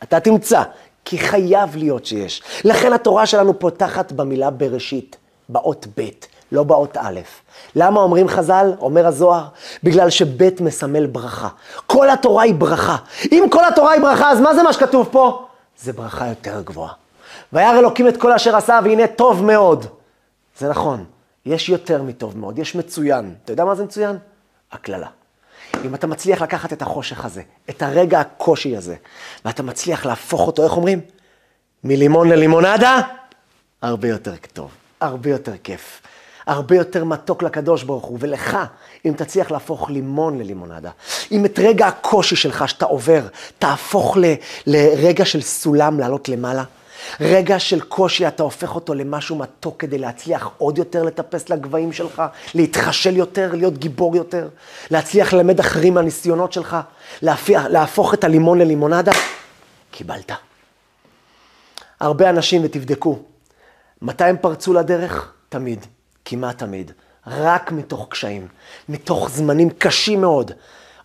אתה 0.04 0.20
תמצא, 0.20 0.64
כי 1.06 1.18
חייב 1.18 1.76
להיות 1.76 2.06
שיש. 2.06 2.42
לכן 2.64 2.94
התורה 2.94 3.26
שלנו 3.26 3.60
פותחת 3.60 4.12
במילה 4.12 4.50
בראשית, 4.50 5.18
באות 5.50 5.88
ב', 5.98 6.10
לא 6.52 6.64
באות 6.64 6.98
א'. 6.98 7.20
למה 7.76 8.02
אומרים 8.02 8.28
חז"ל, 8.28 8.74
אומר 8.80 9.08
הזוהר? 9.08 9.46
בגלל 9.84 10.10
שב' 10.10 10.64
מסמל 10.64 11.06
ברכה. 11.06 11.50
כל 11.88 12.10
התורה 12.10 12.44
היא 12.44 12.54
ברכה. 12.54 12.96
אם 13.32 13.46
כל 13.52 13.66
התורה 13.66 13.92
היא 13.92 14.02
ברכה, 14.02 14.32
אז 14.32 14.40
מה 14.42 14.56
זה 14.56 14.64
מה 14.64 14.74
שכתוב 14.74 15.10
פה? 15.12 15.46
זה 15.78 15.94
ברכה 15.94 16.28
יותר 16.28 16.62
גבוהה. 16.62 16.94
וירא 17.54 17.80
אלוקים 17.80 18.08
את 18.08 18.18
כל 18.18 18.32
אשר 18.32 18.56
עשה, 18.56 18.80
והנה 18.84 19.08
טוב 19.08 19.44
מאוד. 19.44 19.86
זה 20.58 20.70
נכון, 20.70 21.06
יש 21.46 21.70
יותר 21.70 22.04
מטוב 22.04 22.38
מאוד, 22.38 22.60
יש 22.60 22.76
מצוין. 22.76 23.34
אתה 23.44 23.54
יודע 23.54 23.66
מה 23.66 23.76
זה 23.76 23.84
מצוין? 23.84 24.18
הקללה. 24.72 25.08
אם 25.86 25.96
אתה 25.96 26.08
מצליח 26.08 26.42
לקחת 26.42 26.74
את 26.74 26.82
החושך 26.82 27.26
הזה, 27.26 27.42
את 27.70 27.82
הרגע 27.82 28.20
הקושי 28.20 28.78
הזה, 28.78 28.96
ואתה 29.46 29.64
מצליח 29.64 30.06
להפוך 30.06 30.48
אותו, 30.48 30.64
איך 30.64 30.78
אומרים? 30.78 31.02
מלימון 31.84 32.30
ללימונדה, 32.30 33.02
הרבה 33.82 34.08
יותר 34.08 34.34
טוב, 34.54 34.72
הרבה 35.00 35.30
יותר 35.30 35.54
כיף. 35.64 36.02
הרבה 36.46 36.76
יותר 36.76 37.04
מתוק 37.04 37.44
לקדוש 37.44 37.84
ברוך 37.84 38.06
הוא, 38.06 38.18
ולך, 38.22 38.58
אם 39.06 39.14
תצליח 39.18 39.52
להפוך 39.52 39.90
לימון 39.90 40.38
ללימונדה, 40.40 40.90
אם 41.32 41.46
את 41.46 41.60
רגע 41.60 41.88
הקושי 41.88 42.36
שלך 42.36 42.70
שאתה 42.70 42.86
עובר, 42.86 43.28
תהפוך 43.60 44.18
ל, 44.18 44.34
לרגע 44.68 45.26
של 45.26 45.42
סולם 45.42 46.00
לעלות 46.00 46.30
למעלה, 46.30 46.64
רגע 47.20 47.60
של 47.60 47.82
קושי, 47.82 48.28
אתה 48.28 48.44
הופך 48.44 48.76
אותו 48.76 48.94
למשהו 48.94 49.36
מתוק 49.36 49.80
כדי 49.80 49.98
להצליח 49.98 50.50
עוד 50.58 50.78
יותר 50.78 51.04
לטפס 51.04 51.50
לגבהים 51.50 51.94
שלך, 51.94 52.24
להתחשל 52.54 53.18
יותר, 53.18 53.52
להיות 53.54 53.78
גיבור 53.78 54.16
יותר, 54.16 54.50
להצליח 54.92 55.34
ללמד 55.34 55.60
אחרים 55.60 55.94
מהניסיונות 55.94 56.54
שלך, 56.54 56.78
להפיח, 57.22 57.66
להפוך 57.66 58.14
את 58.14 58.24
הלימון 58.24 58.60
ללימונדה, 58.60 59.12
קיבלת. 59.92 60.32
הרבה 62.00 62.30
אנשים, 62.30 62.62
ותבדקו, 62.66 63.20
מתי 64.02 64.24
הם 64.24 64.38
פרצו 64.42 64.74
לדרך? 64.74 65.32
תמיד. 65.50 65.86
כמעט 66.26 66.58
תמיד, 66.58 66.92
רק 67.28 67.72
מתוך 67.72 68.08
קשיים, 68.10 68.48
מתוך 68.90 69.30
זמנים 69.30 69.70
קשים 69.70 70.22
מאוד. 70.22 70.52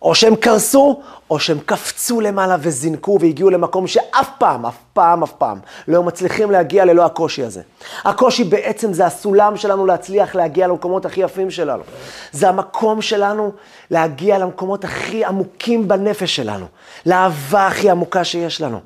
או 0.01 0.15
שהם 0.15 0.35
קרסו, 0.35 1.01
או 1.29 1.39
שהם 1.39 1.59
קפצו 1.65 2.21
למעלה 2.21 2.57
וזינקו 2.59 3.17
והגיעו 3.21 3.49
למקום 3.49 3.87
שאף 3.87 4.29
פעם, 4.37 4.65
אף 4.65 4.77
פעם, 4.93 5.23
אף 5.23 5.31
פעם 5.31 5.59
לא 5.87 5.93
היו 5.93 6.03
מצליחים 6.03 6.51
להגיע 6.51 6.85
ללא 6.85 7.05
הקושי 7.05 7.43
הזה. 7.43 7.61
הקושי 8.03 8.43
בעצם 8.43 8.93
זה 8.93 9.05
הסולם 9.05 9.57
שלנו 9.57 9.85
להצליח 9.85 10.35
להגיע 10.35 10.67
למקומות 10.67 11.05
הכי 11.05 11.21
יפים 11.21 11.51
שלנו. 11.51 11.83
זה 12.31 12.49
המקום 12.49 13.01
שלנו 13.01 13.51
להגיע 13.91 14.37
למקומות 14.37 14.83
הכי 14.83 15.25
עמוקים 15.25 15.87
בנפש 15.87 16.35
שלנו, 16.35 16.65
לאהבה 17.05 17.67
הכי 17.67 17.89
עמוקה 17.89 18.23
שיש 18.23 18.61
לנו. 18.61 18.79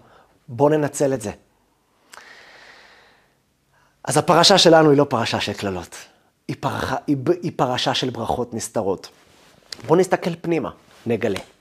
בואו 0.48 0.70
ננצל 0.70 1.14
את 1.14 1.22
זה. 1.22 1.32
אז 4.04 4.18
הפרשה 4.18 4.58
שלנו 4.58 4.90
היא 4.90 4.98
לא 4.98 5.04
פרשה 5.04 5.40
של 5.40 5.54
קללות. 5.54 5.96
היא, 6.48 6.56
היא, 7.08 7.18
היא 7.42 7.52
פרשה 7.56 7.94
של 7.94 8.10
ברכות 8.10 8.54
נסתרות. 8.54 9.10
בואו 9.88 10.00
נסתכל 10.00 10.32
פנימה, 10.42 10.70
Negele. 11.06 11.55